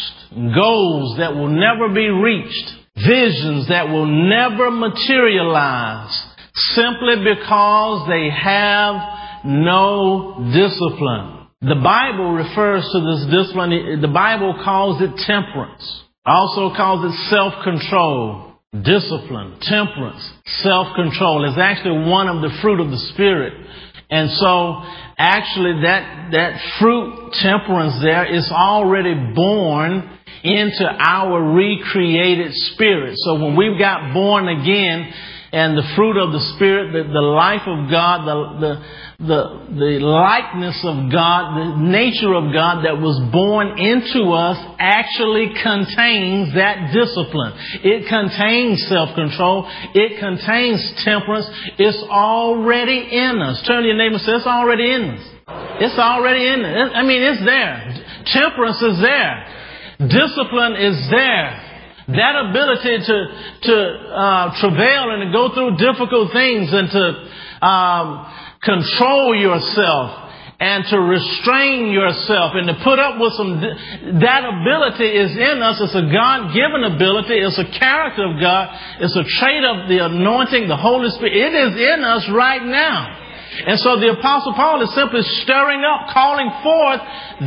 goals 0.54 1.18
that 1.18 1.34
will 1.34 1.48
never 1.48 1.88
be 1.92 2.08
reached, 2.08 2.72
visions 2.94 3.68
that 3.68 3.88
will 3.88 4.06
never 4.06 4.70
materialize 4.70 6.12
simply 6.74 7.16
because 7.24 8.06
they 8.08 8.30
have 8.30 8.94
no 9.44 10.50
discipline. 10.52 11.48
The 11.60 11.80
Bible 11.80 12.32
refers 12.32 12.82
to 12.92 13.00
this 13.00 13.24
discipline, 13.30 14.00
the 14.00 14.08
Bible 14.08 14.60
calls 14.64 15.00
it 15.00 15.16
temperance, 15.24 16.04
also 16.26 16.74
calls 16.74 17.04
it 17.04 17.16
self-control. 17.30 18.52
Discipline, 18.74 19.54
temperance, 19.62 20.32
self-control 20.66 21.48
is 21.48 21.56
actually 21.56 22.10
one 22.10 22.28
of 22.28 22.42
the 22.42 22.50
fruit 22.60 22.80
of 22.80 22.90
the 22.90 22.98
Spirit. 23.14 23.54
And 24.10 24.28
so 24.32 24.82
actually 25.16 25.82
that, 25.82 26.30
that 26.32 26.60
fruit 26.80 27.32
temperance 27.40 28.02
there 28.02 28.26
is 28.26 28.50
already 28.50 29.14
born 29.32 30.10
into 30.42 30.84
our 30.84 31.54
recreated 31.54 32.52
spirit. 32.52 33.16
So 33.18 33.34
when 33.40 33.56
we've 33.56 33.78
got 33.78 34.12
born 34.12 34.48
again, 34.48 35.12
and 35.54 35.78
the 35.78 35.86
fruit 35.94 36.18
of 36.18 36.32
the 36.32 36.42
Spirit, 36.56 36.90
the, 36.90 37.12
the 37.14 37.22
life 37.22 37.62
of 37.62 37.88
God, 37.88 38.26
the, 38.26 38.36
the, 38.58 38.72
the, 39.22 39.40
the 39.70 39.92
likeness 40.02 40.82
of 40.82 41.12
God, 41.14 41.54
the 41.54 41.78
nature 41.78 42.34
of 42.34 42.50
God 42.50 42.82
that 42.82 42.98
was 42.98 43.22
born 43.30 43.78
into 43.78 44.34
us 44.34 44.58
actually 44.82 45.54
contains 45.62 46.58
that 46.58 46.90
discipline. 46.90 47.54
It 47.86 48.10
contains 48.10 48.82
self-control. 48.90 49.70
It 49.94 50.18
contains 50.18 50.82
temperance. 51.06 51.46
It's 51.78 52.02
already 52.10 53.06
in 53.14 53.38
us. 53.38 53.62
Turn 53.62 53.82
to 53.82 53.88
your 53.88 53.96
neighbor 53.96 54.18
and 54.18 54.26
say, 54.26 54.34
it's 54.34 54.50
already 54.50 54.90
in 54.90 55.02
us. 55.14 55.22
It's 55.78 55.98
already 56.02 56.50
in 56.50 56.66
us. 56.66 56.90
I 56.98 57.06
mean, 57.06 57.22
it's 57.22 57.44
there. 57.46 57.78
Temperance 58.26 58.82
is 58.82 58.98
there. 58.98 59.46
Discipline 60.02 60.74
is 60.82 60.98
there. 61.14 61.63
That 62.08 62.36
ability 62.50 62.98
to, 63.06 63.16
to 63.62 63.76
uh, 64.12 64.60
travail 64.60 65.10
and 65.10 65.24
to 65.24 65.32
go 65.32 65.54
through 65.54 65.76
difficult 65.78 66.32
things 66.32 66.68
and 66.70 66.90
to 66.90 67.66
um, 67.66 68.32
control 68.62 69.34
yourself 69.34 70.24
and 70.60 70.84
to 70.86 71.00
restrain 71.00 71.90
yourself 71.90 72.52
and 72.54 72.68
to 72.68 72.74
put 72.84 72.98
up 72.98 73.18
with 73.18 73.32
some, 73.34 73.60
that 74.20 74.42
ability 74.44 75.08
is 75.16 75.32
in 75.32 75.62
us. 75.62 75.80
It's 75.80 75.94
a 75.94 76.08
God-given 76.12 76.84
ability. 76.94 77.40
It's 77.40 77.58
a 77.58 77.78
character 77.78 78.24
of 78.24 78.40
God. 78.40 78.68
It's 79.00 79.16
a 79.16 79.24
trait 79.40 79.64
of 79.64 79.88
the 79.88 80.04
anointing, 80.04 80.68
the 80.68 80.76
Holy 80.76 81.10
Spirit. 81.10 81.34
It 81.34 81.54
is 81.54 81.72
in 81.74 82.04
us 82.04 82.28
right 82.30 82.62
now. 82.62 83.20
And 83.66 83.78
so 83.80 84.00
the 84.00 84.12
apostle 84.18 84.52
Paul 84.54 84.82
is 84.82 84.94
simply 84.94 85.22
stirring 85.42 85.82
up, 85.84 86.12
calling 86.12 86.50
forth 86.62 87.00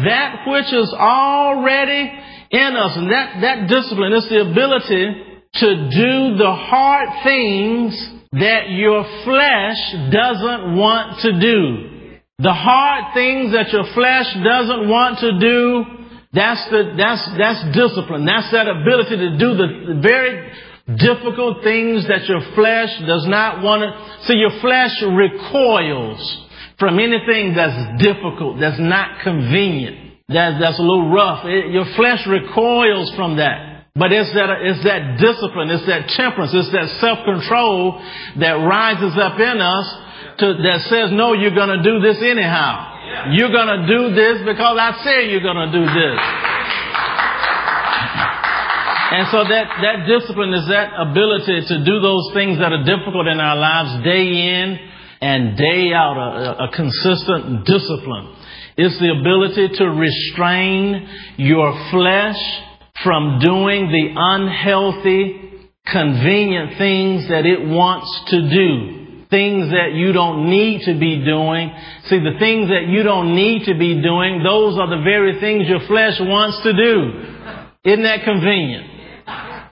that 0.06 0.44
which 0.48 0.72
is 0.74 0.94
already 0.94 2.12
in 2.51 2.75
us. 2.75 2.94
And 2.96 3.12
that, 3.12 3.42
that 3.42 3.68
discipline 3.68 4.13
is 4.13 4.27
the 4.30 4.42
ability 4.42 5.27
to 5.54 5.70
do 5.89 6.38
the 6.38 6.54
hard 6.54 7.10
things 7.24 7.94
that 8.34 8.70
your 8.70 9.04
flesh 9.24 9.82
doesn't 10.12 10.75
want 10.75 11.20
to 11.22 11.32
do. 11.39 12.20
The 12.39 12.54
hard 12.54 13.13
things 13.16 13.54
that 13.54 13.74
your 13.74 13.86
flesh 13.94 14.30
doesn't 14.44 14.88
want 14.88 15.20
to 15.25 15.39
do, 15.39 15.84
that's 16.34 16.70
the, 16.70 16.94
that's, 16.94 17.24
that's 17.38 17.62
discipline. 17.74 18.25
That's 18.25 18.51
that 18.51 18.68
ability 18.68 19.18
to 19.18 19.30
do 19.39 19.58
the 19.58 20.00
very 20.04 20.54
difficult 21.01 21.63
things 21.63 22.08
that 22.08 22.30
your 22.30 22.42
flesh 22.54 22.94
does 23.08 23.25
not 23.25 23.63
want 23.63 23.82
to. 23.82 23.89
See, 24.27 24.38
your 24.38 24.54
flesh 24.62 24.94
recoils 25.01 26.22
from 26.77 27.00
anything 27.00 27.56
that's 27.56 28.04
difficult, 28.04 28.60
that's 28.60 28.80
not 28.80 29.24
convenient 29.24 30.07
that, 30.30 30.60
that's 30.60 30.78
a 30.78 30.84
little 30.84 31.10
rough. 31.10 31.46
It, 31.46 31.72
your 31.72 31.88
flesh 31.96 32.28
recoils 32.28 33.16
from 33.16 33.38
that. 33.38 33.88
But 33.96 34.12
it's 34.12 34.30
that, 34.36 34.62
it's 34.62 34.84
that 34.84 35.18
discipline, 35.18 35.72
it's 35.72 35.88
that 35.88 36.12
temperance, 36.14 36.54
it's 36.54 36.70
that 36.70 37.02
self-control 37.02 37.98
that 38.44 38.62
rises 38.62 39.18
up 39.18 39.40
in 39.40 39.58
us 39.58 39.88
to, 40.38 40.46
that 40.54 40.86
says, 40.86 41.10
no, 41.16 41.34
you're 41.34 41.56
gonna 41.56 41.82
do 41.82 42.04
this 42.04 42.22
anyhow. 42.22 43.32
You're 43.34 43.56
gonna 43.56 43.88
do 43.88 44.14
this 44.14 44.46
because 44.46 44.78
I 44.78 45.02
say 45.02 45.32
you're 45.32 45.42
gonna 45.42 45.72
do 45.72 45.82
this. 45.82 46.20
And 49.08 49.26
so 49.32 49.40
that, 49.48 49.66
that 49.82 49.98
discipline 50.06 50.54
is 50.54 50.68
that 50.68 50.94
ability 50.94 51.66
to 51.72 51.76
do 51.88 52.04
those 52.04 52.30
things 52.36 52.60
that 52.60 52.70
are 52.70 52.84
difficult 52.84 53.26
in 53.26 53.40
our 53.40 53.56
lives 53.56 54.04
day 54.04 54.28
in 54.28 54.78
and 55.24 55.58
day 55.58 55.90
out, 55.96 56.20
a, 56.20 56.68
a 56.68 56.76
consistent 56.76 57.66
discipline. 57.66 58.37
It's 58.78 59.00
the 59.00 59.10
ability 59.10 59.76
to 59.80 59.86
restrain 59.90 61.10
your 61.38 61.74
flesh 61.90 62.38
from 63.04 63.40
doing 63.42 63.90
the 63.90 64.14
unhealthy, 64.16 65.66
convenient 65.84 66.78
things 66.78 67.28
that 67.30 67.48
it 67.48 67.66
wants 67.66 68.06
to 68.30 68.38
do. 68.38 69.26
Things 69.32 69.72
that 69.72 69.98
you 69.98 70.14
don't 70.14 70.48
need 70.48 70.86
to 70.86 70.94
be 70.94 71.26
doing. 71.26 71.74
See, 72.06 72.20
the 72.22 72.38
things 72.38 72.70
that 72.70 72.86
you 72.88 73.02
don't 73.02 73.36
need 73.36 73.66
to 73.66 73.74
be 73.74 74.00
doing, 74.00 74.44
those 74.46 74.78
are 74.78 74.88
the 74.88 75.02
very 75.04 75.40
things 75.42 75.68
your 75.68 75.86
flesh 75.88 76.22
wants 76.22 76.62
to 76.62 76.72
do. 76.72 77.92
Isn't 77.92 78.04
that 78.04 78.24
convenient? 78.24 78.86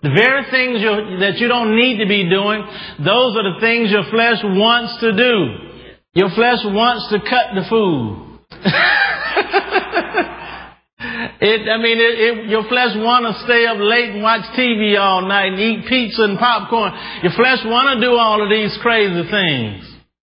The 0.01 0.17
very 0.17 0.49
things 0.49 0.81
that 1.21 1.37
you 1.37 1.47
don't 1.47 1.75
need 1.75 1.99
to 2.01 2.07
be 2.09 2.27
doing, 2.27 2.65
those 3.05 3.37
are 3.37 3.53
the 3.53 3.59
things 3.61 3.91
your 3.91 4.09
flesh 4.09 4.41
wants 4.43 4.99
to 4.99 5.13
do. 5.13 5.93
Your 6.13 6.31
flesh 6.31 6.65
wants 6.65 7.07
to 7.13 7.19
cut 7.21 7.53
the 7.53 7.69
food. 7.69 8.24
it, 11.41 11.69
I 11.69 11.77
mean, 11.77 11.97
it, 11.97 12.17
it, 12.17 12.49
your 12.49 12.63
flesh 12.67 12.95
want 12.95 13.25
to 13.29 13.33
stay 13.45 13.67
up 13.67 13.77
late 13.77 14.09
and 14.09 14.23
watch 14.23 14.41
TV 14.57 14.99
all 14.99 15.21
night 15.27 15.53
and 15.53 15.59
eat 15.59 15.85
pizza 15.87 16.23
and 16.23 16.39
popcorn. 16.39 16.91
Your 17.21 17.33
flesh 17.33 17.59
want 17.65 17.99
to 17.99 18.05
do 18.05 18.15
all 18.15 18.41
of 18.41 18.49
these 18.49 18.75
crazy 18.81 19.29
things. 19.29 19.85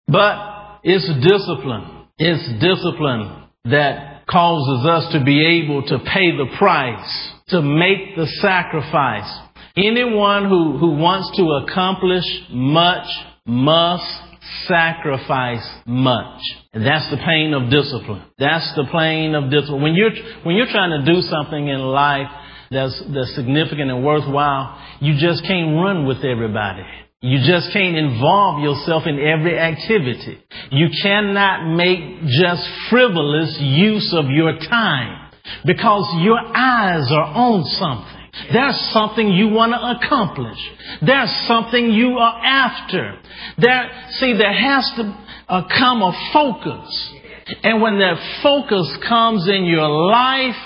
But 0.08 0.80
it's 0.82 1.06
discipline. 1.22 2.08
It's 2.18 2.42
discipline 2.58 3.44
that 3.66 4.26
causes 4.26 4.86
us 4.86 5.12
to 5.12 5.22
be 5.24 5.62
able 5.62 5.82
to 5.82 5.98
pay 5.98 6.36
the 6.36 6.46
price, 6.58 7.32
to 7.48 7.62
make 7.62 8.16
the 8.16 8.26
sacrifice. 8.40 9.30
Anyone 9.76 10.48
who, 10.48 10.78
who 10.78 10.96
wants 10.96 11.30
to 11.36 11.44
accomplish 11.62 12.24
much 12.50 13.06
must 13.46 14.25
sacrifice 14.68 15.66
much. 15.86 16.40
And 16.72 16.84
that's 16.84 17.08
the 17.10 17.16
pain 17.16 17.54
of 17.54 17.70
discipline. 17.70 18.22
That's 18.38 18.74
the 18.74 18.84
pain 18.92 19.34
of 19.34 19.50
discipline. 19.50 19.82
When 19.82 19.94
you're, 19.94 20.12
when 20.44 20.56
you're 20.56 20.70
trying 20.70 21.04
to 21.04 21.12
do 21.12 21.20
something 21.22 21.68
in 21.68 21.80
life 21.80 22.28
that's, 22.70 23.02
that's 23.14 23.34
significant 23.34 23.90
and 23.90 24.04
worthwhile, 24.04 24.80
you 25.00 25.14
just 25.18 25.44
can't 25.46 25.76
run 25.76 26.06
with 26.06 26.24
everybody. 26.24 26.84
You 27.22 27.38
just 27.38 27.72
can't 27.72 27.96
involve 27.96 28.62
yourself 28.62 29.04
in 29.06 29.18
every 29.18 29.58
activity. 29.58 30.38
You 30.70 30.88
cannot 31.02 31.74
make 31.74 32.22
just 32.26 32.68
frivolous 32.90 33.56
use 33.60 34.14
of 34.14 34.26
your 34.28 34.58
time 34.58 35.32
because 35.64 36.22
your 36.22 36.38
eyes 36.38 37.10
are 37.10 37.24
on 37.34 37.64
something. 37.64 38.15
There's 38.52 38.78
something 38.92 39.28
you 39.28 39.48
want 39.48 39.72
to 39.72 40.06
accomplish. 40.06 40.58
There's 41.00 41.30
something 41.48 41.90
you 41.90 42.18
are 42.18 42.40
after. 42.44 43.18
There, 43.58 43.90
see, 44.18 44.34
there 44.36 44.52
has 44.52 44.92
to 44.96 45.26
uh, 45.48 45.62
come 45.78 46.02
a 46.02 46.12
focus. 46.32 47.14
And 47.62 47.80
when 47.80 47.98
that 47.98 48.40
focus 48.42 48.98
comes 49.08 49.48
in 49.48 49.64
your 49.64 49.88
life, 49.88 50.56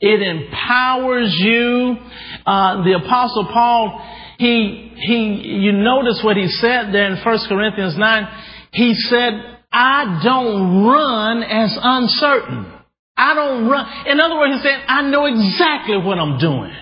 it 0.00 0.22
empowers 0.22 1.34
you. 1.38 1.96
Uh, 2.46 2.84
the 2.84 3.00
apostle 3.04 3.48
Paul, 3.52 4.00
he, 4.38 4.92
he, 4.96 5.58
you 5.60 5.72
notice 5.72 6.20
what 6.22 6.36
he 6.36 6.48
said 6.48 6.92
there 6.92 7.12
in 7.12 7.22
1 7.22 7.38
Corinthians 7.48 7.96
9. 7.98 8.28
He 8.72 8.94
said, 8.94 9.32
I 9.72 10.20
don't 10.24 10.84
run 10.86 11.42
as 11.42 11.76
uncertain. 11.80 12.72
I 13.16 13.34
don't 13.34 13.68
run. 13.68 14.06
In 14.06 14.20
other 14.20 14.36
words, 14.36 14.54
he 14.54 14.68
said, 14.68 14.84
I 14.86 15.02
know 15.10 15.26
exactly 15.26 15.96
what 15.98 16.18
I'm 16.18 16.38
doing. 16.38 16.72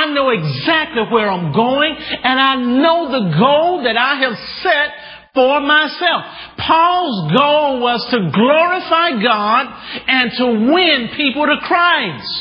I 0.00 0.14
know 0.14 0.30
exactly 0.30 1.02
where 1.12 1.28
I'm 1.28 1.52
going 1.52 1.92
and 1.92 2.40
I 2.40 2.56
know 2.56 3.12
the 3.12 3.36
goal 3.36 3.84
that 3.84 3.96
I 3.96 4.14
have 4.24 4.36
set 4.62 4.88
for 5.34 5.60
myself. 5.60 6.24
Paul's 6.56 7.32
goal 7.36 7.80
was 7.80 8.00
to 8.10 8.18
glorify 8.32 9.22
God 9.22 9.64
and 10.08 10.32
to 10.38 10.46
win 10.72 11.10
people 11.16 11.44
to 11.46 11.56
Christ. 11.66 12.32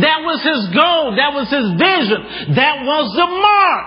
That 0.00 0.22
was 0.22 0.40
his 0.40 0.62
goal. 0.70 1.16
That 1.16 1.34
was 1.34 1.50
his 1.50 1.68
vision. 1.76 2.54
That 2.54 2.86
was 2.86 3.06
the 3.12 3.26
mark. 3.26 3.86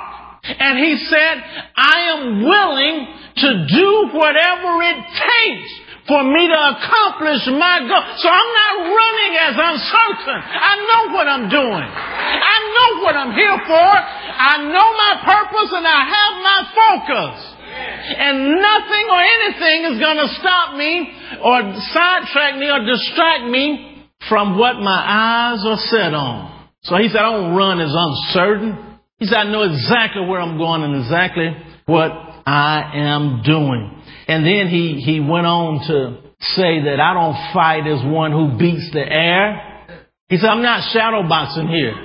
And 0.59 0.77
he 0.77 0.97
said, 1.07 1.35
I 1.75 1.97
am 2.13 2.43
willing 2.43 3.07
to 3.37 3.49
do 3.71 4.09
whatever 4.13 4.83
it 4.83 4.99
takes 5.15 5.86
for 6.07 6.23
me 6.23 6.47
to 6.47 6.59
accomplish 6.71 7.43
my 7.51 7.83
goal. 7.83 8.05
So 8.15 8.27
I'm 8.31 8.51
not 8.55 8.73
running 8.95 9.33
as 9.43 9.55
uncertain. 9.59 10.39
I 10.39 10.73
know 10.87 11.01
what 11.11 11.27
I'm 11.27 11.45
doing. 11.51 11.87
I 11.87 12.57
know 12.71 12.89
what 13.03 13.15
I'm 13.19 13.35
here 13.35 13.59
for. 13.67 13.91
I 13.91 14.63
know 14.71 14.87
my 14.95 15.13
purpose 15.27 15.71
and 15.75 15.85
I 15.85 16.01
have 16.07 16.33
my 16.39 16.59
focus. 16.71 17.35
And 17.77 18.55
nothing 18.55 19.05
or 19.11 19.21
anything 19.21 19.79
is 19.91 19.99
going 19.99 20.17
to 20.17 20.29
stop 20.39 20.75
me 20.79 21.11
or 21.43 21.75
sidetrack 21.91 22.57
me 22.57 22.71
or 22.71 22.79
distract 22.87 23.43
me 23.51 24.07
from 24.29 24.57
what 24.57 24.79
my 24.79 24.97
eyes 24.97 25.61
are 25.67 25.77
set 25.91 26.13
on. 26.13 26.69
So 26.83 26.95
he 26.95 27.09
said, 27.09 27.19
I 27.19 27.31
don't 27.31 27.55
run 27.55 27.81
as 27.81 27.93
uncertain. 27.93 28.97
He 29.19 29.25
said, 29.25 29.37
I 29.37 29.51
know 29.51 29.63
exactly 29.63 30.25
where 30.25 30.39
I'm 30.39 30.57
going 30.57 30.83
and 30.83 30.95
exactly 31.03 31.51
what 31.85 32.11
I 32.45 32.91
am 32.95 33.41
doing. 33.43 33.96
And 34.27 34.45
then 34.45 34.67
he, 34.67 35.01
he 35.01 35.19
went 35.19 35.47
on 35.47 35.79
to 35.87 36.27
say 36.39 36.83
that 36.83 36.99
I 36.99 37.13
don't 37.13 37.53
fight 37.53 37.87
as 37.87 38.03
one 38.03 38.31
who 38.31 38.57
beats 38.57 38.91
the 38.91 39.01
air. 39.01 40.03
He 40.29 40.37
said, 40.37 40.49
I'm 40.49 40.61
not 40.61 40.91
shadow 40.91 41.27
boxing 41.27 41.67
here. 41.67 41.95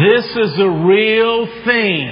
This 0.00 0.24
is 0.24 0.58
a 0.58 0.70
real 0.70 1.46
thing. 1.64 2.08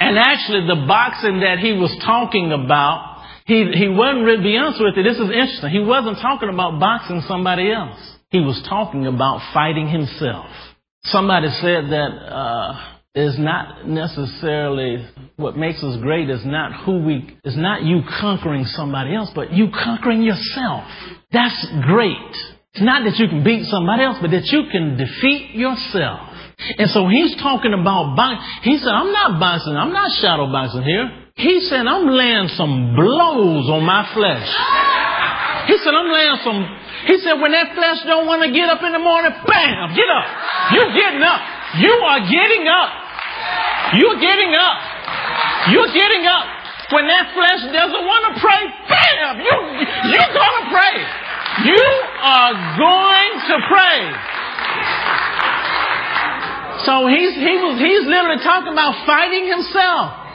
And 0.00 0.16
actually, 0.16 0.66
the 0.66 0.86
boxing 0.86 1.40
that 1.40 1.58
he 1.58 1.72
was 1.72 1.90
talking 2.06 2.52
about, 2.52 3.24
he, 3.46 3.72
he 3.74 3.88
wasn't 3.88 4.24
really, 4.24 4.42
be 4.42 4.56
honest 4.56 4.80
with 4.80 4.94
you, 4.96 5.02
this 5.02 5.18
is 5.18 5.28
interesting. 5.28 5.70
He 5.70 5.80
wasn't 5.80 6.18
talking 6.22 6.48
about 6.48 6.78
boxing 6.78 7.22
somebody 7.26 7.72
else. 7.72 7.98
He 8.30 8.38
was 8.38 8.62
talking 8.68 9.06
about 9.06 9.40
fighting 9.52 9.88
himself. 9.88 10.46
Somebody 11.04 11.48
said 11.60 11.90
that, 11.90 12.10
uh, 12.30 12.97
is 13.14 13.38
not 13.38 13.86
necessarily 13.86 15.04
what 15.36 15.56
makes 15.56 15.82
us 15.82 16.00
great 16.02 16.28
is 16.28 16.44
not 16.44 16.84
who 16.84 17.02
we 17.02 17.38
is 17.44 17.56
not 17.56 17.82
you 17.82 18.02
conquering 18.20 18.64
somebody 18.64 19.14
else, 19.14 19.30
but 19.34 19.52
you 19.52 19.68
conquering 19.72 20.22
yourself. 20.22 20.84
That's 21.32 21.66
great. 21.82 22.30
It's 22.74 22.84
not 22.84 23.04
that 23.04 23.18
you 23.18 23.28
can 23.28 23.42
beat 23.42 23.66
somebody 23.66 24.04
else, 24.04 24.18
but 24.20 24.30
that 24.30 24.46
you 24.52 24.70
can 24.70 24.96
defeat 24.96 25.56
yourself. 25.56 26.30
And 26.78 26.90
so 26.90 27.08
he's 27.08 27.34
talking 27.40 27.72
about 27.72 28.14
boxing. 28.14 28.44
He 28.62 28.78
said, 28.78 28.92
I'm 28.92 29.12
not 29.12 29.40
boxing. 29.40 29.74
I'm 29.74 29.92
not 29.92 30.10
shadow 30.20 30.50
boxing 30.50 30.82
here. 30.82 31.06
He 31.34 31.60
said, 31.70 31.86
I'm 31.86 32.06
laying 32.06 32.48
some 32.58 32.94
blows 32.94 33.70
on 33.70 33.86
my 33.86 34.10
flesh. 34.12 34.46
He 35.70 35.78
said, 35.78 35.94
I'm 35.94 36.10
laying 36.10 36.38
some. 36.42 36.60
He 37.06 37.18
said, 37.22 37.40
when 37.40 37.52
that 37.52 37.74
flesh 37.74 38.02
don't 38.06 38.26
want 38.26 38.42
to 38.42 38.50
get 38.50 38.68
up 38.68 38.82
in 38.82 38.92
the 38.92 38.98
morning, 38.98 39.32
bam, 39.46 39.94
get 39.94 40.10
up. 40.10 40.26
You're 40.74 40.92
getting 40.92 41.22
up. 41.22 41.57
You 41.76 41.92
are 41.92 42.20
getting 42.24 42.64
up. 42.64 42.90
You're 44.00 44.20
getting 44.20 44.52
up. 44.56 44.78
You're 45.68 45.92
getting 45.92 46.24
up. 46.24 46.46
When 46.88 47.04
that 47.04 47.36
flesh 47.36 47.62
doesn't 47.68 48.04
want 48.08 48.22
to 48.32 48.40
pray, 48.40 48.62
bam, 48.88 49.44
you, 49.44 49.56
you're 50.08 50.32
going 50.32 50.56
to 50.64 50.66
pray. 50.72 50.96
You 51.68 51.84
are 52.24 52.52
going 52.80 53.32
to 53.52 53.56
pray. 53.68 54.00
So 56.88 57.04
he's, 57.12 57.34
he 57.36 57.54
was, 57.60 57.76
he's 57.76 58.04
literally 58.08 58.40
talking 58.40 58.72
about 58.72 59.04
fighting 59.04 59.52
himself 59.52 60.27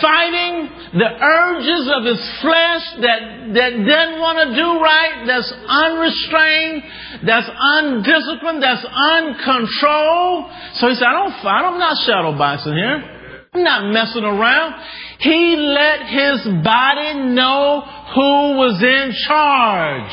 fighting 0.00 0.70
the 0.94 1.10
urges 1.20 1.90
of 1.90 2.04
his 2.04 2.22
flesh 2.40 2.84
that, 3.02 3.20
that 3.54 3.72
doesn't 3.82 4.20
want 4.20 4.38
to 4.46 4.48
do 4.54 4.68
right, 4.78 5.26
that's 5.26 5.50
unrestrained, 5.50 6.82
that's 7.26 7.48
undisciplined, 7.50 8.62
that's 8.62 8.84
uncontrolled. 8.86 10.50
So 10.78 10.88
he 10.88 10.94
said, 10.94 11.08
I 11.10 11.14
don't 11.18 11.36
fight, 11.42 11.66
I'm 11.66 11.78
not 11.78 11.96
shadow 12.06 12.36
boxing 12.36 12.74
here. 12.74 13.02
I'm 13.54 13.64
not 13.64 13.92
messing 13.92 14.24
around. 14.24 14.80
He 15.18 15.56
let 15.56 16.06
his 16.08 16.64
body 16.64 17.34
know 17.34 17.84
who 18.14 18.56
was 18.56 18.80
in 18.80 19.12
charge. 19.28 20.12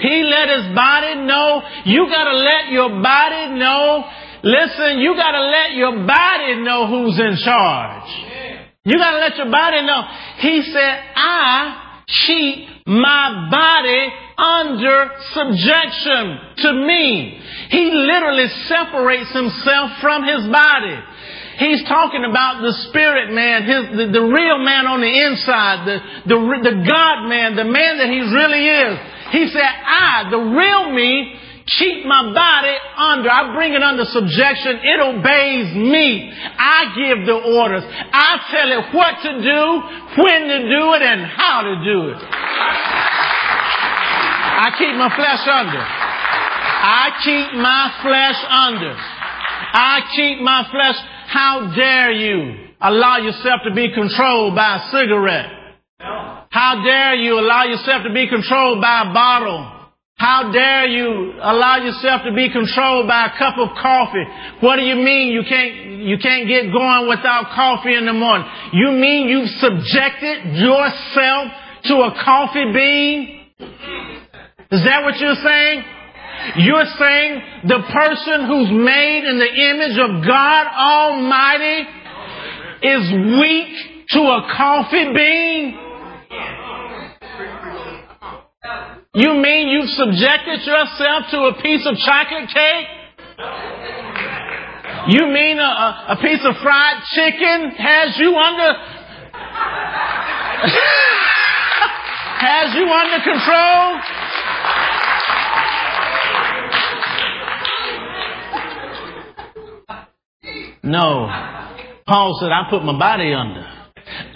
He 0.00 0.22
let 0.22 0.48
his 0.48 0.76
body 0.76 1.26
know, 1.26 1.62
you 1.84 2.06
gotta 2.06 2.36
let 2.36 2.70
your 2.70 3.02
body 3.02 3.58
know, 3.58 4.04
listen, 4.44 4.98
you 4.98 5.14
gotta 5.16 5.42
let 5.42 5.74
your 5.74 6.06
body 6.06 6.62
know 6.62 6.86
who's 6.86 7.18
in 7.18 7.36
charge. 7.42 8.27
You 8.84 8.96
got 8.96 9.10
to 9.10 9.18
let 9.18 9.36
your 9.36 9.50
body 9.50 9.82
know. 9.82 10.02
He 10.38 10.62
said, 10.72 10.94
I 11.16 12.02
keep 12.26 12.86
my 12.86 13.48
body 13.50 14.08
under 14.38 15.10
subjection 15.34 16.38
to 16.58 16.72
me. 16.86 17.40
He 17.70 17.90
literally 17.90 18.48
separates 18.68 19.32
himself 19.32 19.90
from 20.00 20.24
his 20.24 20.46
body. 20.48 20.96
He's 21.58 21.82
talking 21.90 22.22
about 22.22 22.62
the 22.62 22.72
spirit 22.88 23.34
man, 23.34 23.66
his, 23.66 23.82
the, 23.98 24.06
the 24.14 24.22
real 24.22 24.62
man 24.62 24.86
on 24.86 25.02
the 25.02 25.10
inside, 25.10 25.84
the, 25.84 25.98
the, 26.30 26.38
the 26.70 26.76
God 26.86 27.28
man, 27.28 27.56
the 27.56 27.66
man 27.66 27.98
that 27.98 28.08
he 28.08 28.22
really 28.22 28.62
is. 28.62 28.94
He 29.34 29.50
said, 29.50 29.66
I, 29.66 30.30
the 30.30 30.38
real 30.38 30.94
me, 30.94 31.34
keep 31.76 32.06
my 32.06 32.32
body 32.32 32.76
under. 32.96 33.28
I 33.30 33.52
bring 33.54 33.72
it 33.74 33.82
under 33.82 34.04
subjection. 34.04 34.80
It 34.82 35.00
obeys 35.00 35.74
me. 35.76 36.32
I 36.32 36.94
give 36.96 37.26
the 37.26 37.36
orders. 37.36 37.84
I 37.84 38.40
tell 38.50 38.72
it 38.72 38.94
what 38.94 39.14
to 39.22 39.32
do, 39.42 39.82
when 40.22 40.40
to 40.48 40.58
do 40.68 40.94
it, 40.94 41.02
and 41.02 41.26
how 41.26 41.62
to 41.62 41.74
do 41.84 42.08
it. 42.08 42.20
I 44.58 44.74
keep 44.78 44.94
my 44.96 45.10
flesh 45.14 45.46
under. 45.46 45.78
I 45.80 47.10
keep 47.22 47.52
my 47.60 47.92
flesh 48.02 48.40
under. 48.48 48.94
I 49.70 50.00
keep 50.16 50.40
my 50.40 50.66
flesh. 50.70 50.96
How 51.28 51.72
dare 51.76 52.12
you 52.12 52.68
allow 52.80 53.18
yourself 53.18 53.60
to 53.64 53.74
be 53.74 53.92
controlled 53.92 54.54
by 54.54 54.76
a 54.76 54.90
cigarette? 54.90 55.50
How 56.50 56.82
dare 56.82 57.14
you 57.16 57.38
allow 57.38 57.64
yourself 57.64 58.04
to 58.04 58.12
be 58.12 58.28
controlled 58.28 58.80
by 58.80 59.02
a 59.02 59.12
bottle? 59.12 59.77
How 60.18 60.50
dare 60.50 60.86
you 60.88 61.34
allow 61.40 61.76
yourself 61.78 62.22
to 62.24 62.34
be 62.34 62.50
controlled 62.50 63.06
by 63.06 63.26
a 63.26 63.38
cup 63.38 63.56
of 63.56 63.68
coffee? 63.80 64.24
What 64.58 64.74
do 64.74 64.82
you 64.82 64.96
mean 64.96 65.28
you 65.32 65.44
can't, 65.48 66.02
you 66.02 66.18
can't 66.18 66.48
get 66.48 66.72
going 66.72 67.08
without 67.08 67.54
coffee 67.54 67.94
in 67.94 68.04
the 68.04 68.12
morning? 68.12 68.44
You 68.72 68.90
mean 68.90 69.28
you've 69.28 69.48
subjected 69.62 70.58
yourself 70.58 71.52
to 71.84 71.94
a 72.02 72.10
coffee 72.24 72.66
bean? 72.74 73.46
Is 74.72 74.82
that 74.82 75.04
what 75.04 75.18
you're 75.20 75.38
saying? 75.38 75.84
You're 76.66 76.90
saying 76.98 77.42
the 77.68 77.78
person 77.86 78.46
who's 78.46 78.70
made 78.74 79.22
in 79.22 79.38
the 79.38 79.52
image 79.70 79.98
of 80.02 80.26
God 80.26 80.66
Almighty 80.66 81.88
is 82.82 83.12
weak 83.38 84.06
to 84.10 84.20
a 84.20 84.52
coffee 84.56 85.12
bean? 85.14 85.78
You 89.14 89.32
mean 89.34 89.68
you've 89.68 89.88
subjected 89.88 90.60
yourself 90.66 91.30
to 91.30 91.38
a 91.48 91.54
piece 91.62 91.86
of 91.86 91.96
chocolate 91.96 92.50
cake? 92.52 92.86
You 95.08 95.26
mean 95.28 95.58
a, 95.58 96.06
a, 96.10 96.16
piece 96.20 96.44
of 96.44 96.54
fried 96.62 97.02
chicken 97.14 97.70
has 97.78 98.18
you 98.18 98.36
under 98.36 98.68
has 102.38 102.74
you 102.74 102.84
under 102.84 103.24
control? 103.24 104.00
No. 110.82 111.28
Paul 112.06 112.38
said, 112.40 112.50
I 112.50 112.68
put 112.68 112.84
my 112.84 112.98
body 112.98 113.32
under. 113.32 113.66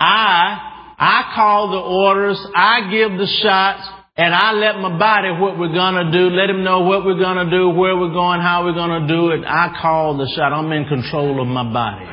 I, 0.01 0.95
I 0.99 1.33
call 1.35 1.71
the 1.71 1.79
orders. 1.79 2.39
I 2.55 2.91
give 2.91 3.19
the 3.19 3.27
shots. 3.27 3.87
And 4.15 4.35
I 4.35 4.53
let 4.53 4.77
my 4.77 4.99
body 4.99 5.31
what 5.41 5.59
we're 5.59 5.73
gonna 5.73 6.13
do, 6.13 6.29
let 6.29 6.51
him 6.51 6.63
know 6.63 6.81
what 6.81 7.05
we're 7.05 7.19
gonna 7.19 7.49
do, 7.51 7.71
where 7.71 7.97
we're 7.97 8.13
going, 8.13 8.41
how 8.41 8.65
we're 8.65 8.75
gonna 8.75 9.09
do 9.09 9.31
it. 9.31 9.41
I 9.47 9.73
call 9.81 10.19
the 10.19 10.31
shot. 10.37 10.53
I'm 10.53 10.71
in 10.71 10.85
control 10.85 11.41
of 11.41 11.49
my 11.49 11.65
body. 11.73 12.05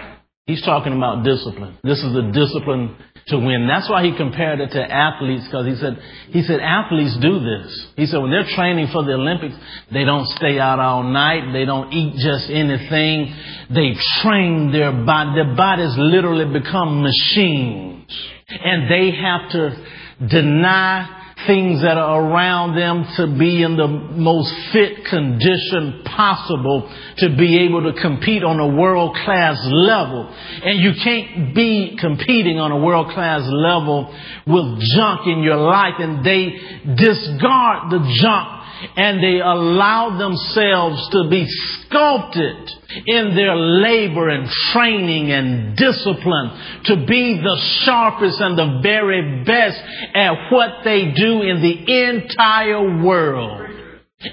He's 0.45 0.63
talking 0.63 0.95
about 0.95 1.25
discipline. 1.25 1.77
This 1.83 1.99
is 1.99 2.13
the 2.13 2.31
discipline 2.31 2.95
to 3.27 3.37
win. 3.37 3.67
That's 3.67 3.89
why 3.89 4.03
he 4.05 4.15
compared 4.15 4.61
it 4.61 4.71
to 4.71 4.81
athletes 4.81 5.43
because 5.45 5.67
he 5.67 5.75
said, 5.75 5.99
he 6.29 6.41
said 6.41 6.61
athletes 6.61 7.17
do 7.21 7.39
this. 7.39 7.87
He 7.97 8.05
said 8.05 8.19
when 8.19 8.31
they're 8.31 8.47
training 8.55 8.87
for 8.93 9.03
the 9.03 9.13
Olympics, 9.13 9.55
they 9.91 10.05
don't 10.05 10.25
stay 10.39 10.57
out 10.57 10.79
all 10.79 11.03
night. 11.03 11.51
They 11.51 11.65
don't 11.65 11.91
eat 11.91 12.15
just 12.15 12.49
anything. 12.49 13.35
They 13.69 13.93
train 14.23 14.71
their 14.71 14.93
body. 14.93 15.35
Their 15.35 15.53
bodies 15.53 15.93
literally 15.97 16.47
become 16.47 17.03
machines 17.03 18.07
and 18.49 18.89
they 18.89 19.11
have 19.11 19.51
to 19.51 20.27
deny 20.29 21.18
things 21.47 21.81
that 21.81 21.97
are 21.97 22.21
around 22.21 22.75
them 22.75 23.05
to 23.15 23.37
be 23.37 23.63
in 23.63 23.77
the 23.77 23.87
most 23.87 24.53
fit 24.73 25.05
condition 25.05 26.03
possible 26.03 26.91
to 27.17 27.35
be 27.37 27.65
able 27.65 27.91
to 27.91 28.01
compete 28.01 28.43
on 28.43 28.59
a 28.59 28.67
world 28.67 29.15
class 29.23 29.57
level. 29.65 30.33
And 30.63 30.79
you 30.79 30.91
can't 31.01 31.55
be 31.55 31.97
competing 31.99 32.59
on 32.59 32.71
a 32.71 32.79
world 32.79 33.11
class 33.13 33.41
level 33.45 34.13
with 34.45 34.81
junk 34.95 35.27
in 35.27 35.43
your 35.43 35.57
life 35.57 35.95
and 35.99 36.25
they 36.25 36.59
discard 36.95 37.91
the 37.91 37.99
junk 38.21 38.58
and 38.95 39.23
they 39.23 39.39
allow 39.39 40.17
themselves 40.17 41.09
to 41.09 41.29
be 41.29 41.45
sculpted 41.47 42.69
in 43.05 43.35
their 43.35 43.55
labor 43.55 44.29
and 44.29 44.49
training 44.71 45.31
and 45.31 45.75
discipline 45.75 46.81
to 46.85 47.05
be 47.05 47.37
the 47.41 47.57
sharpest 47.83 48.39
and 48.39 48.57
the 48.57 48.79
very 48.81 49.43
best 49.43 49.79
at 50.15 50.51
what 50.51 50.83
they 50.83 51.11
do 51.11 51.41
in 51.41 51.61
the 51.61 52.09
entire 52.09 53.03
world. 53.03 53.69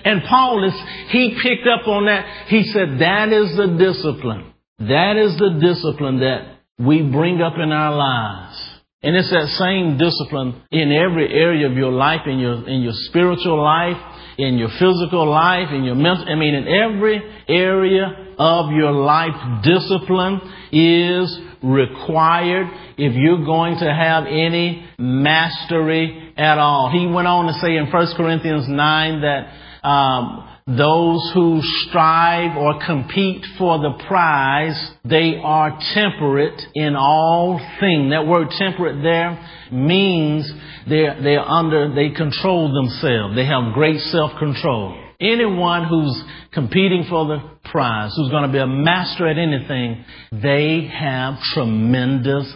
And 0.05 0.23
Paul 0.29 0.65
is, 0.65 0.75
he 1.11 1.39
picked 1.43 1.67
up 1.67 1.87
on 1.87 2.07
that. 2.07 2.49
He 2.49 2.65
said, 2.73 2.99
that 2.99 3.33
is 3.33 3.57
the 3.57 3.77
discipline. 3.79 4.53
That 4.79 5.17
is 5.17 5.37
the 5.39 5.59
discipline 5.61 6.21
that 6.21 6.59
we 6.79 7.03
bring 7.03 7.41
up 7.41 7.55
in 7.57 7.73
our 7.73 7.95
lives. 7.95 8.63
And 9.03 9.15
it's 9.15 9.31
that 9.31 9.47
same 9.59 9.99
discipline 9.99 10.63
in 10.73 10.91
every 10.91 11.33
area 11.33 11.69
of 11.69 11.77
your 11.77 11.93
life, 11.93 12.23
in 12.27 12.39
your, 12.39 12.69
in 12.69 12.83
your 12.83 12.93
spiritual 12.95 13.63
life, 13.63 13.97
in 14.39 14.59
your 14.59 14.69
physical 14.69 15.29
life, 15.29 15.69
in 15.73 15.85
your 15.85 15.95
mental, 15.95 16.27
I 16.29 16.35
mean, 16.35 16.55
in 16.55 16.69
every 16.69 17.23
area 17.49 18.35
of 18.39 18.71
your 18.73 18.93
life, 18.93 19.63
discipline 19.63 20.41
is 20.73 21.39
required 21.63 22.67
if 22.99 23.15
you're 23.15 23.45
going 23.45 23.79
to 23.79 23.93
have 23.93 24.25
any 24.27 24.87
mastery 24.99 26.33
at 26.37 26.59
all. 26.59 26.91
He 26.91 27.07
went 27.07 27.27
on 27.27 27.47
to 27.47 27.55
say 27.61 27.77
in 27.77 27.91
1 27.91 28.07
Corinthians 28.17 28.69
9 28.69 29.21
that 29.23 29.76
um, 29.87 30.49
those 30.67 31.31
who 31.33 31.61
strive 31.63 32.57
or 32.57 32.85
compete 32.85 33.47
for 33.57 33.79
the 33.79 34.03
prize, 34.09 34.77
they 35.05 35.41
are 35.41 35.79
temperate 35.95 36.61
in 36.75 36.97
all 36.97 37.61
things. 37.79 38.11
That 38.11 38.27
word 38.27 38.49
temperate 38.51 39.01
there 39.01 39.39
means 39.71 40.53
they're, 40.89 41.23
they're 41.23 41.49
under, 41.49 41.95
they 41.95 42.11
control 42.11 42.75
themselves. 42.75 43.37
They 43.37 43.47
have 43.47 43.75
great 43.75 44.01
self-control. 44.01 45.05
Anyone 45.21 45.85
who's 45.85 46.21
competing 46.53 47.07
for 47.09 47.27
the 47.27 47.39
prize, 47.71 48.13
who's 48.17 48.31
going 48.31 48.49
to 48.49 48.53
be 48.53 48.59
a 48.59 48.67
master 48.67 49.29
at 49.29 49.39
anything, 49.39 50.05
they 50.33 50.91
have 50.93 51.39
tremendous 51.55 52.53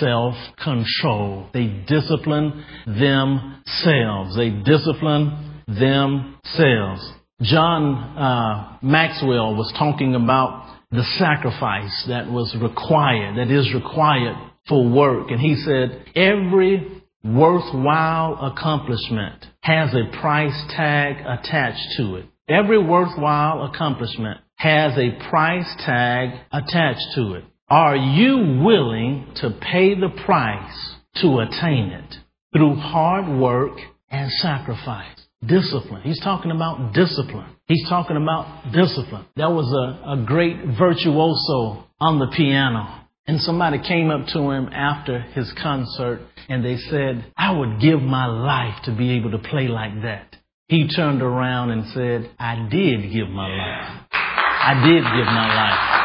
self-control. 0.00 1.48
They 1.54 1.82
discipline 1.88 2.62
themselves. 2.86 4.36
They 4.36 4.50
discipline 4.50 5.53
themselves. 5.66 7.12
John 7.42 7.94
uh, 8.16 8.78
Maxwell 8.82 9.56
was 9.56 9.72
talking 9.78 10.14
about 10.14 10.78
the 10.90 11.04
sacrifice 11.18 12.04
that 12.08 12.30
was 12.30 12.54
required, 12.60 13.38
that 13.38 13.50
is 13.50 13.74
required 13.74 14.36
for 14.68 14.88
work. 14.88 15.30
And 15.30 15.40
he 15.40 15.56
said, 15.56 16.06
every 16.14 17.02
worthwhile 17.24 18.38
accomplishment 18.52 19.46
has 19.62 19.94
a 19.94 20.16
price 20.20 20.64
tag 20.70 21.16
attached 21.26 21.96
to 21.96 22.16
it. 22.16 22.26
Every 22.48 22.78
worthwhile 22.78 23.64
accomplishment 23.64 24.40
has 24.56 24.92
a 24.96 25.28
price 25.30 25.74
tag 25.84 26.30
attached 26.52 27.14
to 27.16 27.34
it. 27.34 27.44
Are 27.68 27.96
you 27.96 28.62
willing 28.62 29.32
to 29.36 29.50
pay 29.50 29.98
the 29.98 30.10
price 30.24 30.94
to 31.16 31.40
attain 31.40 31.88
it 31.88 32.14
through 32.52 32.76
hard 32.76 33.40
work 33.40 33.78
and 34.10 34.30
sacrifice? 34.30 35.23
Discipline. 35.46 36.02
He's 36.02 36.20
talking 36.20 36.50
about 36.50 36.92
discipline. 36.92 37.46
He's 37.66 37.88
talking 37.88 38.16
about 38.16 38.72
discipline. 38.72 39.26
There 39.36 39.50
was 39.50 39.66
a, 39.72 40.12
a 40.12 40.24
great 40.24 40.56
virtuoso 40.78 41.84
on 42.00 42.18
the 42.18 42.28
piano. 42.36 43.00
And 43.26 43.40
somebody 43.40 43.78
came 43.78 44.10
up 44.10 44.26
to 44.28 44.50
him 44.50 44.68
after 44.68 45.20
his 45.20 45.50
concert 45.62 46.20
and 46.48 46.62
they 46.64 46.76
said, 46.76 47.32
I 47.36 47.52
would 47.52 47.80
give 47.80 48.02
my 48.02 48.26
life 48.26 48.84
to 48.84 48.94
be 48.94 49.12
able 49.12 49.30
to 49.30 49.38
play 49.38 49.66
like 49.66 50.02
that. 50.02 50.36
He 50.68 50.88
turned 50.88 51.22
around 51.22 51.70
and 51.70 51.86
said, 51.94 52.30
I 52.38 52.68
did 52.70 53.12
give 53.12 53.28
my 53.28 53.48
life. 53.48 54.04
I 54.12 54.74
did 54.84 55.02
give 55.04 55.26
my 55.26 55.54
life. 55.54 56.04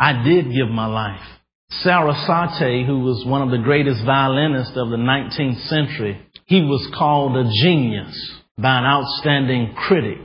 I 0.00 0.22
did 0.24 0.44
give 0.54 0.68
my 0.68 0.86
life. 0.86 1.20
Sarasate, 1.82 2.86
who 2.86 3.00
was 3.00 3.24
one 3.26 3.42
of 3.42 3.50
the 3.50 3.58
greatest 3.58 4.04
violinists 4.04 4.76
of 4.76 4.90
the 4.90 4.96
19th 4.96 5.66
century, 5.68 6.20
he 6.48 6.62
was 6.62 6.90
called 6.98 7.36
a 7.36 7.44
genius 7.62 8.32
by 8.56 8.78
an 8.78 8.84
outstanding 8.84 9.74
critic. 9.74 10.18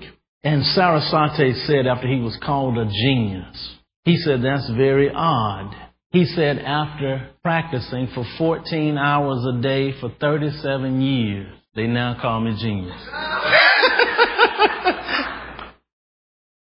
And 0.43 0.63
Sarasate 0.63 1.55
said 1.67 1.86
after 1.86 2.07
he 2.07 2.21
was 2.21 2.38
called 2.41 2.77
a 2.77 2.86
genius, 2.86 3.75
he 4.05 4.15
said, 4.17 4.41
that's 4.41 4.69
very 4.71 5.12
odd. 5.13 5.75
He 6.12 6.25
said 6.25 6.59
after 6.59 7.29
practicing 7.41 8.07
for 8.13 8.25
14 8.38 8.97
hours 8.97 9.45
a 9.45 9.62
day 9.62 9.99
for 9.99 10.09
37 10.19 11.01
years, 11.01 11.53
they 11.75 11.88
now 11.88 12.17
call 12.21 12.39
me 12.39 12.55
genius. 12.57 12.95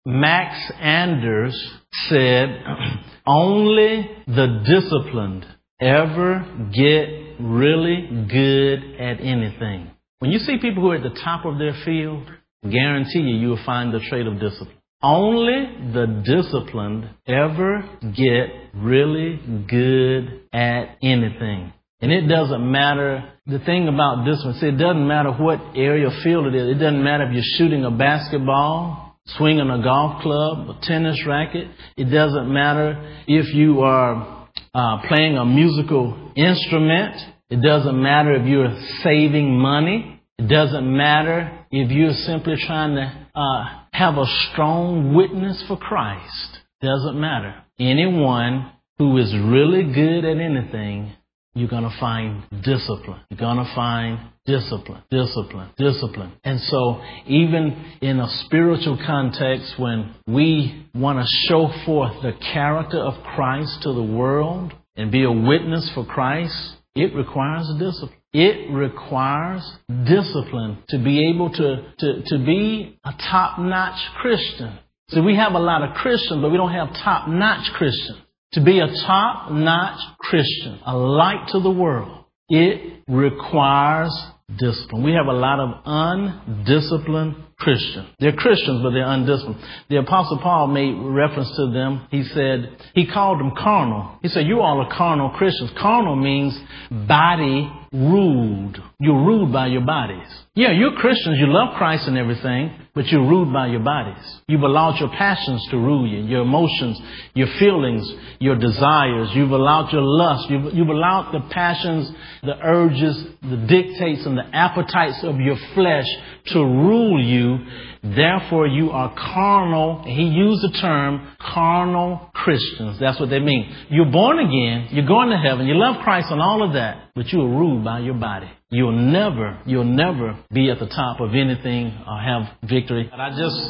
Max 0.05 0.71
Anders 0.79 1.73
said, 2.09 2.63
only 3.27 4.09
the 4.25 4.63
disciplined 4.65 5.45
ever 5.79 6.43
get 6.73 7.22
really 7.43 8.25
good 8.29 8.95
at 8.99 9.19
anything. 9.19 9.91
When 10.19 10.31
you 10.31 10.39
see 10.39 10.57
people 10.57 10.81
who 10.81 10.91
are 10.91 10.95
at 10.95 11.03
the 11.03 11.19
top 11.23 11.45
of 11.45 11.57
their 11.57 11.73
field, 11.85 12.29
guarantee 12.63 13.19
you, 13.19 13.35
you 13.35 13.49
will 13.49 13.65
find 13.65 13.93
the 13.93 13.99
trait 13.99 14.25
of 14.25 14.39
discipline. 14.39 14.77
Only 15.01 15.91
the 15.93 16.23
disciplined 16.23 17.09
ever 17.27 17.83
get 18.15 18.73
really 18.73 19.35
good 19.67 20.43
at 20.53 20.97
anything. 21.03 21.73
And 21.99 22.11
it 22.11 22.27
doesn't 22.27 22.71
matter, 22.71 23.33
the 23.45 23.59
thing 23.59 23.89
about 23.89 24.25
discipline, 24.25 24.55
see, 24.59 24.67
it 24.67 24.77
doesn't 24.77 25.05
matter 25.05 25.31
what 25.31 25.59
area 25.75 26.07
of 26.07 26.13
field 26.23 26.47
it 26.47 26.55
is. 26.55 26.77
It 26.77 26.79
doesn't 26.79 27.03
matter 27.03 27.25
if 27.25 27.33
you're 27.33 27.57
shooting 27.57 27.83
a 27.83 27.91
basketball, 27.91 29.17
swinging 29.25 29.69
a 29.69 29.83
golf 29.83 30.21
club, 30.21 30.69
a 30.69 30.79
tennis 30.83 31.21
racket. 31.27 31.67
It 31.97 32.05
doesn't 32.05 32.51
matter 32.51 33.23
if 33.27 33.53
you 33.53 33.81
are 33.81 34.47
uh, 34.73 35.07
playing 35.07 35.37
a 35.37 35.45
musical 35.45 36.31
instrument. 36.35 37.15
It 37.53 37.61
doesn't 37.61 38.01
matter 38.01 38.33
if 38.33 38.47
you're 38.47 38.75
saving 39.03 39.59
money. 39.59 40.19
It 40.39 40.47
doesn't 40.47 40.91
matter 40.97 41.65
if 41.69 41.91
you're 41.91 42.15
simply 42.25 42.55
trying 42.65 42.95
to 42.95 43.27
uh, 43.39 43.63
have 43.91 44.15
a 44.17 44.25
strong 44.49 45.13
witness 45.13 45.63
for 45.67 45.77
Christ. 45.77 46.61
Doesn't 46.81 47.21
matter. 47.21 47.53
Anyone 47.79 48.71
who 48.97 49.19
is 49.19 49.31
really 49.35 49.83
good 49.93 50.25
at 50.25 50.37
anything, 50.39 51.13
you're 51.53 51.69
going 51.69 51.83
to 51.83 51.95
find 51.99 52.41
discipline. 52.63 53.21
You're 53.29 53.39
going 53.39 53.63
to 53.63 53.71
find 53.75 54.17
discipline, 54.47 55.03
discipline, 55.11 55.69
discipline. 55.77 56.31
And 56.43 56.59
so, 56.59 57.03
even 57.27 57.97
in 58.01 58.19
a 58.19 58.29
spiritual 58.45 58.97
context, 59.05 59.75
when 59.77 60.15
we 60.25 60.87
want 60.95 61.19
to 61.19 61.47
show 61.47 61.69
forth 61.85 62.19
the 62.23 62.33
character 62.51 62.97
of 62.97 63.13
Christ 63.35 63.83
to 63.83 63.93
the 63.93 64.01
world 64.01 64.73
and 64.95 65.11
be 65.11 65.23
a 65.23 65.31
witness 65.31 65.91
for 65.93 66.03
Christ, 66.03 66.77
it 66.95 67.15
requires 67.15 67.67
discipline. 67.79 68.19
It 68.33 68.71
requires 68.71 69.63
discipline 70.05 70.79
to 70.89 70.97
be 70.97 71.29
able 71.29 71.51
to, 71.51 71.93
to, 71.99 72.23
to 72.23 72.37
be 72.39 72.99
a 73.03 73.13
top 73.29 73.59
notch 73.59 73.99
Christian. 74.15 74.79
See, 75.09 75.19
we 75.19 75.35
have 75.35 75.53
a 75.53 75.59
lot 75.59 75.83
of 75.83 75.95
Christians, 75.95 76.41
but 76.41 76.49
we 76.49 76.57
don't 76.57 76.71
have 76.71 76.93
top 77.03 77.27
notch 77.27 77.71
Christians. 77.73 78.19
To 78.53 78.61
be 78.61 78.79
a 78.79 78.87
top 79.05 79.51
notch 79.51 79.99
Christian, 80.19 80.79
a 80.85 80.95
light 80.95 81.47
to 81.49 81.59
the 81.59 81.71
world, 81.71 82.25
it 82.49 83.03
requires 83.07 84.15
discipline. 84.57 85.03
We 85.03 85.13
have 85.13 85.27
a 85.27 85.33
lot 85.33 85.59
of 85.59 85.81
undisciplined 85.85 87.35
Christians. 87.57 88.07
They're 88.19 88.33
Christians, 88.33 88.81
but 88.83 88.91
they're 88.91 89.07
undisciplined. 89.07 89.61
The 89.89 89.97
Apostle 89.97 90.39
Paul 90.39 90.67
made 90.67 90.93
reference 90.95 91.49
to 91.55 91.71
them. 91.71 92.07
He 92.11 92.23
said, 92.23 92.77
he 92.93 93.05
called 93.05 93.39
them 93.39 93.53
carnal. 93.57 94.19
He 94.21 94.27
said, 94.27 94.45
You 94.47 94.61
all 94.61 94.81
are 94.81 94.95
carnal 94.95 95.29
Christians. 95.31 95.71
Carnal 95.77 96.15
means 96.15 96.59
body 96.91 97.71
ruled. 97.93 98.81
You're 98.99 99.23
ruled 99.23 99.53
by 99.53 99.67
your 99.67 99.85
bodies. 99.85 100.27
Yeah, 100.55 100.71
you're 100.71 100.93
Christians. 100.93 101.37
You 101.39 101.47
love 101.47 101.75
Christ 101.77 102.07
and 102.07 102.17
everything, 102.17 102.71
but 102.95 103.07
you're 103.07 103.27
ruled 103.27 103.51
by 103.51 103.67
your 103.67 103.79
bodies. 103.79 104.23
You've 104.47 104.61
allowed 104.61 104.99
your 104.99 105.09
passions 105.09 105.67
to 105.71 105.77
rule 105.77 106.07
you, 106.07 106.19
your 106.25 106.43
emotions, 106.43 107.01
your 107.33 107.47
feelings, 107.57 108.07
your 108.39 108.55
desires. 108.55 109.29
You've 109.33 109.51
allowed 109.51 109.91
your 109.91 110.03
lust. 110.03 110.47
You've, 110.49 110.73
you've 110.75 110.89
allowed 110.89 111.31
the 111.33 111.39
passions, 111.49 112.11
the 112.43 112.55
urges, 112.61 113.17
the 113.41 113.57
dictates, 113.57 114.25
and 114.27 114.37
the 114.37 114.45
appetites 114.53 115.23
of 115.23 115.39
your 115.39 115.57
flesh 115.73 116.05
to 116.47 116.59
rule 116.59 117.23
you. 117.23 117.65
Therefore, 118.03 118.67
you 118.67 118.91
are 118.91 119.11
carnal. 119.15 120.03
He 120.05 120.23
used 120.25 120.61
the 120.61 120.77
term 120.79 121.35
carnal 121.39 122.29
Christians. 122.35 122.99
That's 122.99 123.19
what 123.19 123.31
they 123.31 123.39
mean. 123.39 123.75
You're 123.89 124.11
born 124.11 124.37
again. 124.37 124.89
You're 124.91 125.07
going 125.07 125.29
to 125.29 125.37
heaven. 125.37 125.65
You 125.65 125.75
love 125.75 126.03
Christ 126.03 126.27
and 126.29 126.41
all 126.41 126.61
of 126.61 126.73
that, 126.73 127.09
but 127.15 127.31
you 127.33 127.41
are 127.41 127.49
ruled 127.49 127.83
by 127.83 127.99
your 127.99 128.15
body. 128.15 128.51
You'll 128.73 128.91
never, 128.91 129.59
you'll 129.67 129.83
never 129.83 130.35
be 130.51 130.71
at 130.71 130.79
the 130.79 130.87
top 130.87 131.19
of 131.19 131.35
anything 131.35 131.93
or 132.07 132.17
have 132.17 132.49
victory. 132.63 133.07
I 133.13 133.29
just 133.29 133.61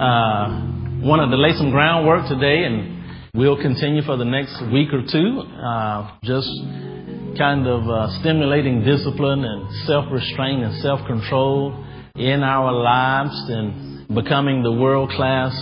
uh, 0.00 1.04
wanted 1.04 1.28
to 1.28 1.36
lay 1.36 1.52
some 1.58 1.70
groundwork 1.70 2.26
today, 2.26 2.64
and 2.64 3.04
we'll 3.34 3.60
continue 3.60 4.00
for 4.00 4.16
the 4.16 4.24
next 4.24 4.58
week 4.72 4.94
or 4.94 5.04
two. 5.04 5.44
Uh, 5.44 6.10
just 6.24 6.48
kind 7.36 7.66
of 7.68 7.86
uh, 7.86 8.08
stimulating 8.20 8.82
discipline 8.82 9.44
and 9.44 9.70
self-restraint 9.84 10.64
and 10.64 10.80
self-control 10.80 11.84
in 12.16 12.42
our 12.42 12.72
lives 12.72 13.36
and 13.50 14.08
becoming 14.08 14.62
the 14.62 14.72
world 14.72 15.10
class 15.10 15.52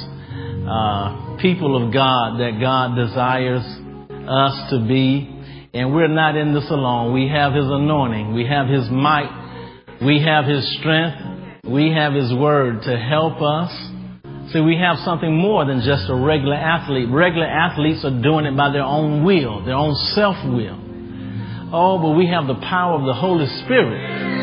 uh, 0.71 1.37
people 1.43 1.85
of 1.85 1.93
God 1.93 2.39
that 2.39 2.61
God 2.61 2.95
desires 2.95 3.67
us 4.23 4.71
to 4.71 4.87
be. 4.87 5.34
And 5.75 5.93
we're 5.93 6.09
not 6.09 6.37
in 6.37 6.55
this 6.55 6.71
alone. 6.71 7.13
We 7.13 7.29
have 7.29 7.53
His 7.53 7.67
anointing. 7.67 8.33
We 8.33 8.47
have 8.47 8.69
His 8.69 8.89
might. 8.91 9.99
We 10.01 10.23
have 10.23 10.45
His 10.45 10.79
strength. 10.79 11.67
We 11.67 11.91
have 11.91 12.15
His 12.15 12.33
word 12.33 12.83
to 12.83 12.97
help 12.97 13.43
us. 13.43 13.73
See, 14.53 14.61
we 14.61 14.79
have 14.79 14.99
something 15.05 15.37
more 15.37 15.65
than 15.65 15.81
just 15.81 16.09
a 16.09 16.15
regular 16.15 16.55
athlete. 16.55 17.09
Regular 17.11 17.47
athletes 17.47 18.05
are 18.05 18.23
doing 18.23 18.47
it 18.47 18.57
by 18.57 18.71
their 18.71 18.85
own 18.85 19.25
will, 19.25 19.65
their 19.65 19.75
own 19.75 19.97
self 20.15 20.37
will. 20.45 20.79
Oh, 21.73 21.99
but 21.99 22.11
we 22.11 22.29
have 22.29 22.47
the 22.47 22.55
power 22.55 23.01
of 23.01 23.05
the 23.05 23.15
Holy 23.15 23.47
Spirit 23.65 24.35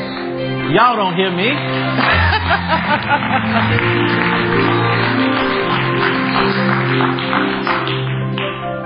Y'all 0.74 0.96
don't 0.96 1.16
hear 1.16 1.32
me. 1.32 1.52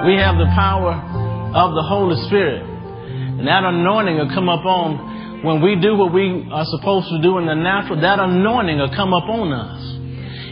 We 0.06 0.18
have 0.18 0.38
the 0.38 0.46
power 0.54 1.15
of 1.56 1.72
the 1.74 1.84
Holy 1.88 2.20
Spirit. 2.28 2.62
And 2.62 3.48
that 3.48 3.64
anointing 3.64 4.18
will 4.18 4.34
come 4.36 4.50
up 4.50 4.66
on 4.66 5.16
when 5.44 5.62
we 5.62 5.80
do 5.80 5.96
what 5.96 6.12
we 6.14 6.48
are 6.52 6.66
supposed 6.66 7.08
to 7.10 7.22
do 7.22 7.38
in 7.38 7.46
the 7.46 7.56
natural, 7.56 8.02
that 8.02 8.20
anointing 8.20 8.78
will 8.78 8.96
come 8.96 9.14
up 9.14 9.30
on 9.30 9.54
us. 9.54 9.82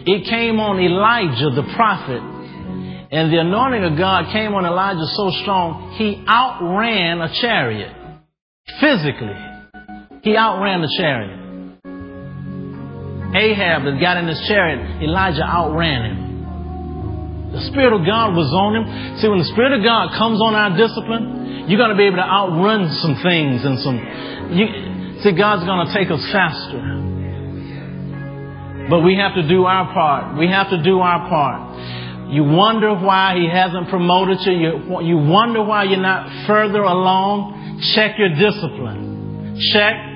It 0.05 0.29
came 0.29 0.59
on 0.59 0.79
Elijah 0.79 1.49
the 1.55 1.67
prophet. 1.75 2.21
And 3.11 3.31
the 3.31 3.39
anointing 3.39 3.83
of 3.83 3.97
God 3.97 4.31
came 4.31 4.53
on 4.53 4.65
Elijah 4.65 5.05
so 5.15 5.29
strong, 5.41 5.93
he 5.97 6.23
outran 6.27 7.21
a 7.21 7.29
chariot. 7.41 7.93
Physically. 8.79 9.37
He 10.23 10.37
outran 10.37 10.81
the 10.81 10.93
chariot. 10.97 11.39
Ahab 13.35 13.83
that 13.83 13.97
got 13.99 14.17
in 14.17 14.27
his 14.27 14.39
chariot, 14.47 15.01
Elijah 15.01 15.43
outran 15.43 16.05
him. 16.05 16.22
The 17.53 17.61
Spirit 17.69 17.93
of 17.93 18.01
God 18.01 18.33
was 18.33 18.49
on 18.49 18.81
him. 18.81 18.85
See, 19.21 19.29
when 19.29 19.37
the 19.37 19.51
Spirit 19.53 19.77
of 19.77 19.85
God 19.85 20.17
comes 20.17 20.41
on 20.41 20.57
our 20.57 20.73
discipline, 20.73 21.69
you're 21.69 21.77
going 21.77 21.93
to 21.93 21.99
be 21.99 22.09
able 22.09 22.17
to 22.17 22.25
outrun 22.25 22.89
some 22.97 23.15
things 23.21 23.61
and 23.63 23.77
some. 23.79 23.97
You, 24.57 25.21
see, 25.21 25.37
God's 25.37 25.63
going 25.63 25.85
to 25.85 25.93
take 25.93 26.09
us 26.09 26.19
faster. 26.33 26.81
But 28.89 29.05
we 29.05 29.15
have 29.15 29.35
to 29.35 29.47
do 29.47 29.65
our 29.65 29.93
part. 29.93 30.37
We 30.37 30.47
have 30.49 30.69
to 30.71 30.81
do 30.81 30.99
our 30.99 31.29
part. 31.29 32.33
You 32.33 32.43
wonder 32.43 32.93
why 32.97 33.37
He 33.37 33.47
hasn't 33.47 33.87
promoted 33.89 34.41
you. 34.41 34.53
You, 34.53 35.01
you 35.05 35.17
wonder 35.17 35.63
why 35.63 35.83
you're 35.85 36.01
not 36.01 36.47
further 36.47 36.81
along. 36.81 37.79
Check 37.93 38.17
your 38.17 38.33
discipline. 38.33 39.61
Check 39.71 40.12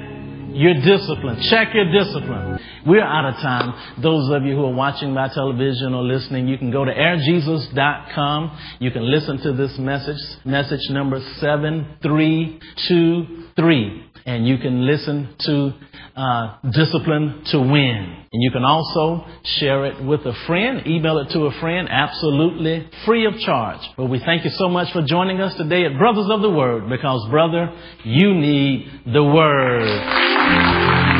your 0.57 0.73
discipline. 0.73 1.39
Check 1.49 1.73
your 1.73 1.89
discipline. 1.91 2.59
We're 2.85 3.03
out 3.03 3.29
of 3.29 3.35
time. 3.35 3.73
Those 4.01 4.29
of 4.31 4.43
you 4.43 4.55
who 4.55 4.65
are 4.65 4.73
watching 4.73 5.13
by 5.13 5.29
television 5.29 5.93
or 5.93 6.03
listening, 6.03 6.47
you 6.47 6.57
can 6.57 6.71
go 6.71 6.83
to 6.83 6.91
airjesus.com. 6.91 8.57
You 8.79 8.89
can 8.91 9.09
listen 9.09 9.37
to 9.39 9.53
this 9.53 9.77
message, 9.77 10.19
message 10.45 10.89
number 10.89 11.21
7323. 11.39 14.03
And 14.27 14.45
you 14.45 14.57
can 14.57 14.85
listen 14.85 15.33
to 15.39 15.73
uh, 16.17 16.57
Discipline 16.71 17.43
to 17.45 17.59
Win. 17.59 18.25
And 18.33 18.43
you 18.43 18.51
can 18.51 18.65
also 18.65 19.25
share 19.57 19.85
it 19.85 20.03
with 20.03 20.19
a 20.25 20.33
friend, 20.45 20.85
email 20.85 21.17
it 21.19 21.29
to 21.29 21.45
a 21.45 21.59
friend, 21.61 21.87
absolutely 21.89 22.89
free 23.05 23.25
of 23.25 23.39
charge. 23.39 23.79
But 23.95 24.07
we 24.07 24.19
thank 24.19 24.43
you 24.43 24.51
so 24.51 24.67
much 24.67 24.91
for 24.91 25.01
joining 25.01 25.39
us 25.39 25.55
today 25.55 25.85
at 25.85 25.97
Brothers 25.97 26.29
of 26.29 26.41
the 26.41 26.49
Word 26.49 26.89
because, 26.89 27.25
brother, 27.29 27.73
you 28.03 28.33
need 28.33 28.91
the 29.05 29.23
Word. 29.23 31.16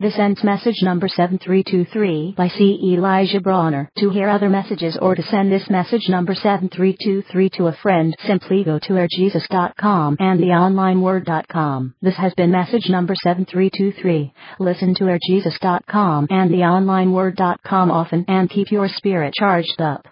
This 0.00 0.16
ends 0.16 0.44
message 0.44 0.80
number 0.82 1.08
7323 1.08 2.34
by 2.36 2.46
C. 2.46 2.78
Elijah 2.94 3.40
Bronner. 3.40 3.90
To 3.98 4.10
hear 4.10 4.28
other 4.28 4.48
messages 4.48 4.96
or 5.02 5.16
to 5.16 5.22
send 5.24 5.50
this 5.50 5.68
message 5.68 6.08
number 6.08 6.36
7323 6.36 7.50
to 7.56 7.66
a 7.66 7.72
friend, 7.82 8.14
simply 8.24 8.62
go 8.62 8.78
to 8.78 8.92
airjesus.com 8.92 10.16
and 10.20 10.38
theonlineword.com. 10.38 11.94
This 12.00 12.14
has 12.14 12.32
been 12.34 12.52
message 12.52 12.88
number 12.88 13.16
7323. 13.16 14.32
Listen 14.60 14.94
to 14.94 15.04
airjesus.com 15.04 16.28
and 16.30 16.50
theonlineword.com 16.52 17.90
often 17.90 18.24
and 18.28 18.48
keep 18.48 18.70
your 18.70 18.86
spirit 18.86 19.34
charged 19.34 19.80
up. 19.80 20.06